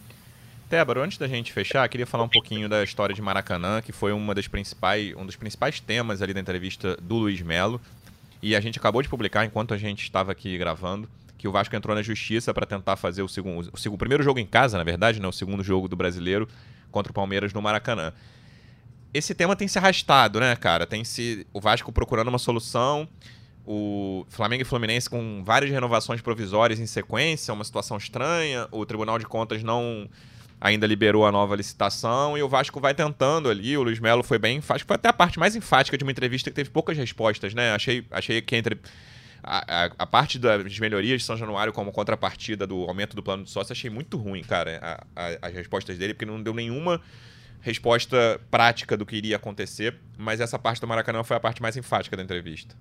Tébaro, 0.71 1.01
antes 1.01 1.17
da 1.17 1.27
gente 1.27 1.51
fechar, 1.51 1.85
queria 1.89 2.07
falar 2.07 2.23
um 2.23 2.29
pouquinho 2.29 2.69
da 2.69 2.81
história 2.81 3.13
de 3.13 3.21
Maracanã, 3.21 3.81
que 3.81 3.91
foi 3.91 4.13
uma 4.13 4.33
das 4.33 4.47
principais, 4.47 5.13
um 5.17 5.25
dos 5.25 5.35
principais 5.35 5.81
temas 5.81 6.21
ali 6.21 6.33
da 6.33 6.39
entrevista 6.39 6.95
do 7.01 7.15
Luiz 7.17 7.41
Melo. 7.41 7.81
E 8.41 8.55
a 8.55 8.61
gente 8.61 8.79
acabou 8.79 9.01
de 9.01 9.09
publicar, 9.09 9.43
enquanto 9.43 9.73
a 9.73 9.77
gente 9.77 10.01
estava 10.01 10.31
aqui 10.31 10.57
gravando, 10.57 11.09
que 11.37 11.45
o 11.45 11.51
Vasco 11.51 11.75
entrou 11.75 11.93
na 11.93 12.01
justiça 12.01 12.53
para 12.53 12.65
tentar 12.65 12.95
fazer 12.95 13.21
o 13.21 13.27
segundo, 13.27 13.69
o 13.73 13.77
segundo, 13.77 13.99
primeiro 13.99 14.23
jogo 14.23 14.39
em 14.39 14.45
casa, 14.45 14.77
na 14.77 14.83
verdade, 14.85 15.19
né, 15.19 15.27
o 15.27 15.31
segundo 15.33 15.61
jogo 15.61 15.89
do 15.89 15.97
brasileiro 15.97 16.47
contra 16.89 17.11
o 17.11 17.13
Palmeiras 17.13 17.51
no 17.51 17.61
Maracanã. 17.61 18.13
Esse 19.13 19.35
tema 19.35 19.57
tem 19.57 19.67
se 19.67 19.77
arrastado, 19.77 20.39
né, 20.39 20.55
cara? 20.55 20.87
Tem 20.87 21.03
se 21.03 21.45
o 21.51 21.59
Vasco 21.59 21.91
procurando 21.91 22.29
uma 22.29 22.39
solução, 22.39 23.09
o 23.65 24.25
Flamengo 24.29 24.61
e 24.61 24.65
Fluminense 24.65 25.09
com 25.09 25.43
várias 25.43 25.69
renovações 25.69 26.21
provisórias 26.21 26.79
em 26.79 26.85
sequência, 26.85 27.53
uma 27.53 27.65
situação 27.65 27.97
estranha, 27.97 28.69
o 28.71 28.85
Tribunal 28.85 29.19
de 29.19 29.25
Contas 29.25 29.61
não 29.63 30.09
ainda 30.61 30.85
liberou 30.85 31.25
a 31.25 31.31
nova 31.31 31.55
licitação 31.55 32.37
e 32.37 32.43
o 32.43 32.47
Vasco 32.47 32.79
vai 32.79 32.93
tentando 32.93 33.49
ali. 33.49 33.75
O 33.75 33.81
Luiz 33.81 33.99
Melo 33.99 34.21
foi 34.21 34.37
bem 34.37 34.57
enfático. 34.57 34.87
Foi 34.87 34.95
até 34.95 35.09
a 35.09 35.13
parte 35.13 35.39
mais 35.39 35.55
enfática 35.55 35.97
de 35.97 36.03
uma 36.03 36.11
entrevista 36.11 36.51
que 36.51 36.55
teve 36.55 36.69
poucas 36.69 36.95
respostas, 36.95 37.55
né? 37.55 37.73
Achei, 37.73 38.05
achei 38.11 38.39
que 38.41 38.55
entre. 38.55 38.79
A, 39.43 39.85
a, 39.85 39.91
a 39.97 40.05
parte 40.05 40.37
das 40.37 40.77
melhorias 40.77 41.21
de 41.21 41.25
São 41.25 41.35
Januário 41.35 41.73
como 41.73 41.91
contrapartida 41.91 42.67
do 42.67 42.83
aumento 42.83 43.15
do 43.15 43.23
plano 43.23 43.43
de 43.43 43.49
sócio, 43.49 43.73
achei 43.73 43.89
muito 43.89 44.15
ruim, 44.15 44.43
cara, 44.43 45.03
a, 45.15 45.47
as 45.47 45.51
respostas 45.51 45.97
dele, 45.97 46.13
porque 46.13 46.27
não 46.27 46.39
deu 46.43 46.53
nenhuma 46.53 47.01
resposta 47.59 48.39
prática 48.51 48.95
do 48.95 49.03
que 49.03 49.15
iria 49.15 49.37
acontecer, 49.37 49.95
mas 50.15 50.39
essa 50.39 50.59
parte 50.59 50.79
do 50.79 50.87
Maracanã 50.87 51.23
foi 51.23 51.37
a 51.37 51.39
parte 51.39 51.59
mais 51.59 51.75
enfática 51.75 52.15
da 52.15 52.21
entrevista. 52.21 52.75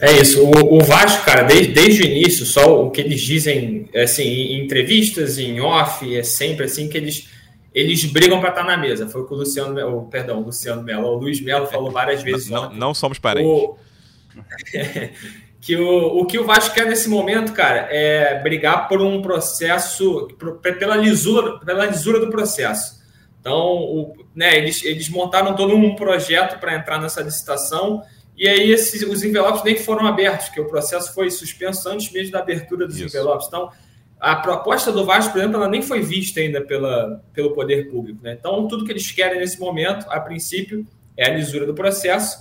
É 0.00 0.12
isso. 0.12 0.44
O, 0.44 0.78
o 0.78 0.80
Vasco, 0.82 1.24
cara, 1.24 1.42
desde, 1.42 1.72
desde 1.72 2.02
o 2.02 2.06
início, 2.06 2.44
só 2.44 2.84
o 2.84 2.90
que 2.90 3.00
eles 3.00 3.20
dizem 3.20 3.88
assim, 3.94 4.24
em 4.24 4.64
entrevistas, 4.64 5.38
em 5.38 5.60
off, 5.60 6.14
é 6.14 6.22
sempre 6.22 6.66
assim 6.66 6.88
que 6.88 6.98
eles, 6.98 7.28
eles 7.74 8.04
brigam 8.04 8.40
para 8.40 8.50
estar 8.50 8.64
na 8.64 8.76
mesa. 8.76 9.08
Foi 9.08 9.22
o 9.22 9.26
que 9.26 9.32
o 9.32 9.36
Luciano, 9.36 9.80
oh, 9.88 10.02
perdão, 10.02 10.40
o 10.40 10.44
Luciano 10.44 10.82
Melo, 10.82 11.08
o 11.08 11.16
Luiz 11.16 11.40
Melo 11.40 11.66
falou 11.66 11.90
várias 11.90 12.22
vezes. 12.22 12.50
Não, 12.50 12.72
não 12.72 12.94
somos 12.94 13.18
parentes. 13.18 13.50
O, 13.50 13.76
que 15.60 15.76
o, 15.76 16.20
o 16.20 16.26
que 16.26 16.38
o 16.38 16.44
Vasco 16.44 16.74
quer 16.74 16.86
nesse 16.86 17.08
momento, 17.08 17.52
cara, 17.54 17.88
é 17.90 18.38
brigar 18.42 18.88
por 18.88 19.00
um 19.00 19.22
processo, 19.22 20.28
pela, 20.78 20.96
lisura, 20.96 21.58
pela 21.60 21.86
lisura 21.86 22.20
do 22.20 22.30
processo. 22.30 22.96
Então, 23.40 23.56
o, 23.56 24.26
né, 24.34 24.58
eles, 24.58 24.84
eles 24.84 25.08
montaram 25.08 25.56
todo 25.56 25.74
um 25.74 25.94
projeto 25.96 26.58
para 26.60 26.74
entrar 26.74 27.00
nessa 27.00 27.22
licitação 27.22 28.02
e 28.36 28.46
aí 28.46 28.70
esses, 28.70 29.02
os 29.02 29.22
envelopes 29.24 29.64
nem 29.64 29.76
foram 29.76 30.06
abertos, 30.06 30.46
porque 30.46 30.60
o 30.60 30.66
processo 30.66 31.14
foi 31.14 31.30
suspenso 31.30 31.88
antes 31.88 32.12
mesmo 32.12 32.32
da 32.32 32.40
abertura 32.40 32.86
dos 32.86 32.96
Isso. 32.96 33.06
envelopes. 33.06 33.46
Então, 33.46 33.70
a 34.20 34.36
proposta 34.36 34.92
do 34.92 35.04
Vasco, 35.04 35.32
por 35.32 35.38
exemplo, 35.38 35.56
ela 35.56 35.68
nem 35.68 35.80
foi 35.80 36.00
vista 36.02 36.40
ainda 36.40 36.60
pela, 36.60 37.22
pelo 37.32 37.54
poder 37.54 37.90
público. 37.90 38.22
Né? 38.22 38.36
Então, 38.38 38.68
tudo 38.68 38.84
que 38.84 38.92
eles 38.92 39.10
querem 39.10 39.38
nesse 39.38 39.58
momento, 39.58 40.06
a 40.10 40.20
princípio, 40.20 40.86
é 41.16 41.30
a 41.30 41.34
lisura 41.34 41.66
do 41.66 41.74
processo. 41.74 42.38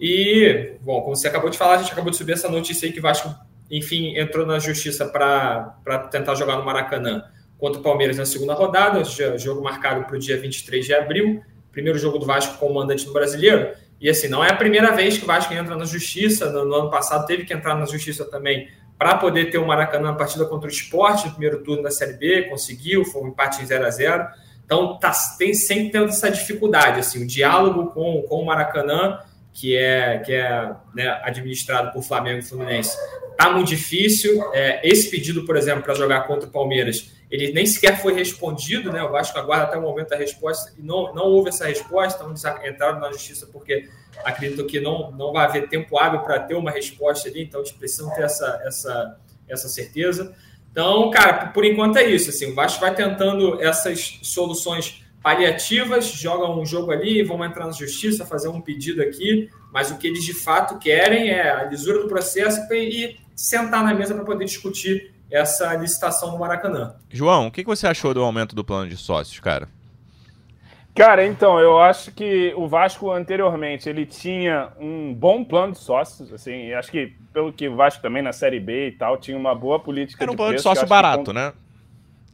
E, 0.00 0.72
bom, 0.82 1.02
como 1.02 1.16
você 1.16 1.26
acabou 1.26 1.50
de 1.50 1.58
falar, 1.58 1.74
a 1.74 1.78
gente 1.78 1.92
acabou 1.92 2.10
de 2.10 2.16
subir 2.16 2.32
essa 2.32 2.48
notícia 2.48 2.86
aí 2.86 2.92
que 2.92 2.98
o 3.00 3.02
Vasco, 3.02 3.34
enfim, 3.70 4.16
entrou 4.16 4.46
na 4.46 4.58
justiça 4.58 5.06
para 5.06 6.08
tentar 6.10 6.34
jogar 6.36 6.56
no 6.56 6.64
Maracanã 6.64 7.24
contra 7.58 7.80
o 7.80 7.82
Palmeiras 7.82 8.18
na 8.18 8.26
segunda 8.26 8.54
rodada, 8.54 9.02
jogo 9.38 9.62
marcado 9.62 10.04
para 10.04 10.16
o 10.16 10.18
dia 10.18 10.38
23 10.38 10.84
de 10.84 10.94
abril, 10.94 11.42
primeiro 11.72 11.98
jogo 11.98 12.18
do 12.18 12.26
Vasco 12.26 12.58
com 12.58 12.66
o 12.66 12.74
mandante 12.74 13.06
no 13.06 13.12
Brasileiro. 13.12 13.72
E 14.00 14.10
assim, 14.10 14.28
não 14.28 14.44
é 14.44 14.50
a 14.50 14.56
primeira 14.56 14.92
vez 14.92 15.16
que 15.16 15.24
o 15.24 15.26
Vasco 15.26 15.52
entra 15.54 15.76
na 15.76 15.84
justiça. 15.84 16.50
No, 16.50 16.64
no 16.64 16.74
ano 16.74 16.90
passado 16.90 17.26
teve 17.26 17.44
que 17.44 17.54
entrar 17.54 17.74
na 17.74 17.86
justiça 17.86 18.24
também 18.24 18.68
para 18.98 19.16
poder 19.16 19.50
ter 19.50 19.58
o 19.58 19.66
Maracanã 19.66 20.12
na 20.12 20.16
partida 20.16 20.44
contra 20.44 20.68
o 20.68 20.72
esporte 20.72 21.26
no 21.26 21.32
primeiro 21.32 21.62
turno 21.62 21.82
da 21.82 21.90
Série 21.90 22.14
B, 22.14 22.42
conseguiu, 22.44 23.04
foi 23.04 23.22
um 23.22 23.28
empate 23.28 23.62
em 23.62 23.66
0 23.66 23.86
a 23.86 23.90
0 23.90 24.28
Então 24.64 24.98
tá, 24.98 25.12
tem 25.38 25.52
sempre 25.52 25.90
tendo 25.90 26.06
essa 26.06 26.30
dificuldade, 26.30 27.00
assim, 27.00 27.22
o 27.22 27.26
diálogo 27.26 27.90
com, 27.90 28.22
com 28.22 28.36
o 28.36 28.46
Maracanã, 28.46 29.18
que 29.52 29.76
é, 29.76 30.18
que 30.18 30.32
é 30.32 30.70
né, 30.94 31.08
administrado 31.22 31.92
por 31.92 32.02
Flamengo 32.02 32.38
e 32.38 32.42
Fluminense, 32.42 32.96
tá 33.36 33.50
muito 33.50 33.68
difícil. 33.68 34.42
É, 34.52 34.80
esse 34.88 35.10
pedido, 35.10 35.44
por 35.44 35.56
exemplo, 35.56 35.82
para 35.82 35.94
jogar 35.94 36.26
contra 36.26 36.48
o 36.48 36.52
Palmeiras, 36.52 37.12
ele 37.34 37.52
nem 37.52 37.66
sequer 37.66 38.00
foi 38.00 38.14
respondido, 38.14 38.92
né? 38.92 39.02
O 39.02 39.10
Vasco 39.10 39.36
aguarda 39.36 39.64
até 39.64 39.76
o 39.76 39.82
momento 39.82 40.10
da 40.10 40.16
resposta 40.16 40.72
e 40.78 40.82
não, 40.82 41.12
não 41.12 41.24
houve 41.24 41.48
essa 41.48 41.66
resposta, 41.66 42.22
então 42.22 42.28
eles 42.28 42.44
entraram 42.72 43.00
na 43.00 43.10
justiça 43.10 43.48
porque 43.52 43.88
acreditam 44.24 44.64
que 44.64 44.78
não, 44.78 45.10
não 45.10 45.32
vai 45.32 45.44
haver 45.44 45.68
tempo 45.68 45.98
hábil 45.98 46.20
para 46.20 46.38
ter 46.38 46.54
uma 46.54 46.70
resposta 46.70 47.28
ali, 47.28 47.42
então 47.42 47.60
eles 47.60 47.72
precisam 47.72 48.08
ter 48.14 48.22
essa, 48.22 48.62
essa, 48.64 49.18
essa 49.48 49.68
certeza. 49.68 50.32
Então, 50.70 51.10
cara, 51.10 51.48
por 51.48 51.64
enquanto 51.64 51.96
é 51.96 52.08
isso. 52.08 52.30
Assim, 52.30 52.52
o 52.52 52.54
Vasco 52.54 52.80
vai 52.80 52.94
tentando 52.94 53.60
essas 53.60 54.20
soluções 54.22 55.04
paliativas, 55.20 56.06
jogam 56.06 56.60
um 56.60 56.66
jogo 56.66 56.92
ali, 56.92 57.22
vão 57.22 57.44
entrar 57.44 57.66
na 57.66 57.72
justiça, 57.72 58.26
fazer 58.26 58.48
um 58.48 58.60
pedido 58.60 59.02
aqui, 59.02 59.50
mas 59.72 59.90
o 59.90 59.98
que 59.98 60.06
eles 60.06 60.22
de 60.22 60.34
fato 60.34 60.78
querem 60.78 61.30
é 61.30 61.50
a 61.50 61.64
lisura 61.64 62.00
do 62.00 62.06
processo 62.06 62.60
e 62.72 63.16
sentar 63.34 63.82
na 63.82 63.92
mesa 63.92 64.14
para 64.14 64.24
poder 64.24 64.44
discutir 64.44 65.13
essa 65.34 65.74
licitação 65.74 66.30
no 66.30 66.38
Maracanã. 66.38 66.94
João, 67.10 67.48
o 67.48 67.50
que 67.50 67.64
você 67.64 67.88
achou 67.88 68.14
do 68.14 68.22
aumento 68.22 68.54
do 68.54 68.64
plano 68.64 68.88
de 68.88 68.96
sócios, 68.96 69.40
cara? 69.40 69.68
Cara, 70.94 71.26
então, 71.26 71.58
eu 71.58 71.76
acho 71.80 72.12
que 72.12 72.54
o 72.56 72.68
Vasco 72.68 73.10
anteriormente 73.10 73.88
ele 73.88 74.06
tinha 74.06 74.68
um 74.78 75.12
bom 75.12 75.42
plano 75.42 75.72
de 75.72 75.80
sócios, 75.80 76.32
assim, 76.32 76.72
acho 76.72 76.88
que 76.88 77.16
pelo 77.32 77.52
que 77.52 77.68
o 77.68 77.74
Vasco 77.74 78.00
também 78.00 78.22
na 78.22 78.32
Série 78.32 78.60
B 78.60 78.88
e 78.88 78.92
tal 78.92 79.16
tinha 79.16 79.36
uma 79.36 79.56
boa 79.56 79.80
política 79.80 80.22
Era 80.22 80.30
um 80.30 80.34
de 80.34 80.36
plano 80.36 80.54
de 80.54 80.62
sócio 80.62 80.86
barato, 80.86 81.32
né? 81.32 81.52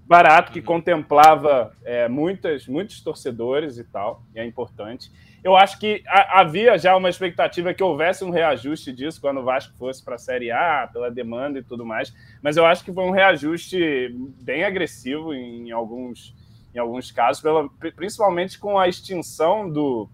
Barato, 0.07 0.53
que 0.53 0.59
uhum. 0.59 0.67
contemplava 0.67 1.73
é, 1.83 2.07
muitas, 2.07 2.67
muitos 2.67 3.01
torcedores 3.01 3.79
e 3.79 3.85
tal, 3.85 4.23
e 4.35 4.41
é 4.41 4.45
importante. 4.45 5.11
Eu 5.43 5.57
acho 5.57 5.79
que 5.79 6.03
havia 6.07 6.77
já 6.79 6.95
uma 6.97 7.09
expectativa 7.09 7.73
que 7.73 7.83
houvesse 7.83 8.23
um 8.25 8.31
reajuste 8.31 8.93
disso 8.93 9.21
quando 9.21 9.41
o 9.41 9.45
Vasco 9.45 9.75
fosse 9.79 10.05
para 10.05 10.17
a 10.17 10.19
Série 10.19 10.51
A, 10.51 10.89
pela 10.93 11.11
demanda 11.11 11.59
e 11.59 11.63
tudo 11.63 11.85
mais, 11.85 12.15
mas 12.43 12.57
eu 12.57 12.67
acho 12.67 12.85
que 12.85 12.93
foi 12.93 13.05
um 13.05 13.11
reajuste 13.11 14.15
bem 14.43 14.65
agressivo 14.65 15.33
em 15.33 15.71
alguns 15.71 16.35
em 16.75 16.79
alguns 16.79 17.11
casos, 17.11 17.43
pela, 17.43 17.69
principalmente 17.97 18.59
com 18.59 18.79
a 18.79 18.89
extinção 18.89 19.69
do, 19.69 20.09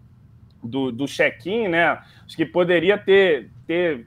do, 0.62 0.90
do 0.90 1.06
check-in, 1.06 1.68
né? 1.68 2.02
Acho 2.24 2.36
que 2.36 2.46
poderia 2.46 2.96
ter, 2.96 3.50
ter, 3.66 4.06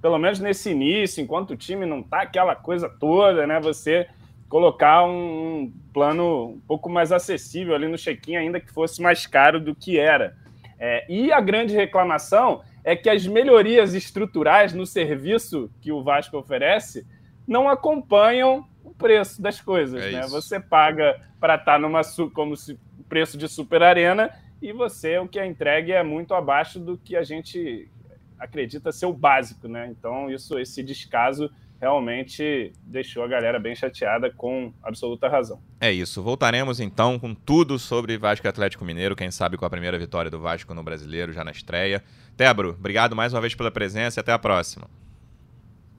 pelo 0.00 0.18
menos 0.18 0.40
nesse 0.40 0.70
início, 0.70 1.22
enquanto 1.22 1.50
o 1.50 1.56
time 1.56 1.84
não 1.84 2.02
tá 2.02 2.22
aquela 2.22 2.56
coisa 2.56 2.88
toda, 2.88 3.46
né? 3.46 3.60
Você 3.60 4.08
colocar 4.48 5.04
um 5.04 5.72
plano 5.92 6.48
um 6.48 6.60
pouco 6.60 6.88
mais 6.88 7.12
acessível 7.12 7.74
ali 7.74 7.86
no 7.86 7.98
check-in, 7.98 8.36
ainda 8.36 8.58
que 8.58 8.72
fosse 8.72 9.00
mais 9.00 9.26
caro 9.26 9.60
do 9.60 9.74
que 9.74 9.98
era. 9.98 10.36
É, 10.82 11.04
e 11.12 11.30
a 11.30 11.40
grande 11.40 11.74
reclamação 11.74 12.62
é 12.82 12.96
que 12.96 13.10
as 13.10 13.26
melhorias 13.26 13.92
estruturais 13.92 14.72
no 14.72 14.86
serviço 14.86 15.70
que 15.82 15.92
o 15.92 16.02
Vasco 16.02 16.38
oferece 16.38 17.06
não 17.46 17.68
acompanham 17.68 18.66
o 18.82 18.90
preço 18.90 19.42
das 19.42 19.60
coisas, 19.60 20.02
é 20.02 20.10
né? 20.12 20.20
Isso. 20.20 20.30
Você 20.30 20.58
paga 20.58 21.20
para 21.38 21.56
estar 21.56 21.72
tá 21.72 21.78
numa 21.78 22.00
como 22.32 22.56
se 22.56 22.78
preço 23.10 23.36
de 23.36 23.46
super 23.46 23.82
arena 23.82 24.30
e 24.62 24.72
você 24.72 25.18
o 25.18 25.28
que 25.28 25.38
é 25.38 25.46
entregue 25.46 25.92
é 25.92 26.02
muito 26.02 26.32
abaixo 26.32 26.80
do 26.80 26.96
que 26.96 27.14
a 27.14 27.22
gente 27.22 27.90
acredita 28.38 28.90
ser 28.90 29.04
o 29.04 29.12
básico, 29.12 29.68
né? 29.68 29.88
Então 29.90 30.30
isso 30.30 30.58
esse 30.58 30.82
descaso 30.82 31.50
realmente 31.80 32.72
deixou 32.82 33.24
a 33.24 33.28
galera 33.28 33.58
bem 33.58 33.74
chateada 33.74 34.30
com 34.30 34.72
absoluta 34.82 35.28
razão. 35.28 35.58
É 35.80 35.90
isso. 35.90 36.22
Voltaremos 36.22 36.78
então 36.78 37.18
com 37.18 37.34
tudo 37.34 37.78
sobre 37.78 38.18
Vasco 38.18 38.46
Atlético 38.46 38.84
Mineiro, 38.84 39.16
quem 39.16 39.30
sabe 39.30 39.56
com 39.56 39.64
a 39.64 39.70
primeira 39.70 39.98
vitória 39.98 40.30
do 40.30 40.38
Vasco 40.38 40.74
no 40.74 40.82
Brasileiro 40.82 41.32
já 41.32 41.42
na 41.42 41.50
estreia. 41.50 42.04
Tebro, 42.36 42.76
obrigado 42.78 43.16
mais 43.16 43.32
uma 43.32 43.40
vez 43.40 43.54
pela 43.54 43.70
presença 43.70 44.20
e 44.20 44.22
até 44.22 44.32
a 44.32 44.38
próxima. 44.38 44.86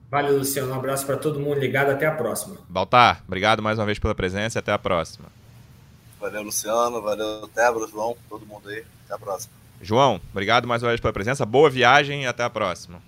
Valeu, 0.08 0.38
Luciano. 0.38 0.72
Um 0.72 0.74
abraço 0.74 1.06
para 1.06 1.16
todo 1.16 1.40
mundo 1.40 1.58
ligado. 1.58 1.90
Até 1.90 2.06
a 2.06 2.12
próxima. 2.12 2.58
Baltar, 2.68 3.24
obrigado 3.26 3.62
mais 3.62 3.78
uma 3.78 3.86
vez 3.86 3.98
pela 3.98 4.14
presença 4.14 4.58
e 4.58 4.60
até 4.60 4.70
a 4.70 4.78
próxima. 4.78 5.26
Valeu, 6.20 6.42
Luciano. 6.42 7.00
Valeu, 7.00 7.48
Tebro, 7.48 7.88
João, 7.88 8.14
todo 8.28 8.46
mundo 8.46 8.68
aí. 8.68 8.84
Até 9.06 9.14
a 9.14 9.18
próxima. 9.18 9.54
João, 9.80 10.20
obrigado 10.30 10.68
mais 10.68 10.82
uma 10.82 10.90
vez 10.90 11.00
pela 11.00 11.12
presença. 11.12 11.46
Boa 11.46 11.70
viagem 11.70 12.24
e 12.24 12.26
até 12.26 12.44
a 12.44 12.50
próxima. 12.50 13.00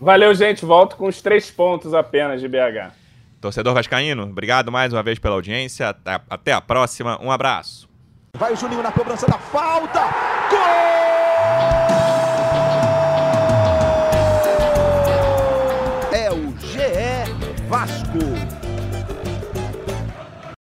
Valeu, 0.00 0.34
gente. 0.34 0.64
Volto 0.64 0.96
com 0.96 1.06
os 1.06 1.20
três 1.20 1.50
pontos 1.50 1.92
apenas 1.94 2.40
de 2.40 2.48
BH. 2.48 2.92
Torcedor 3.40 3.74
Vascaíno, 3.74 4.24
obrigado 4.24 4.72
mais 4.72 4.92
uma 4.92 5.02
vez 5.02 5.18
pela 5.18 5.34
audiência. 5.34 5.94
Até, 6.28 6.52
a 6.52 6.60
próxima. 6.60 7.18
Um 7.22 7.30
abraço. 7.30 7.88
Vai 8.36 8.52
o 8.52 8.56
Juninho 8.56 8.82
na 8.82 8.92
cobrança 8.92 9.26
da 9.26 9.38
falta. 9.38 10.00
Gol! 10.50 12.07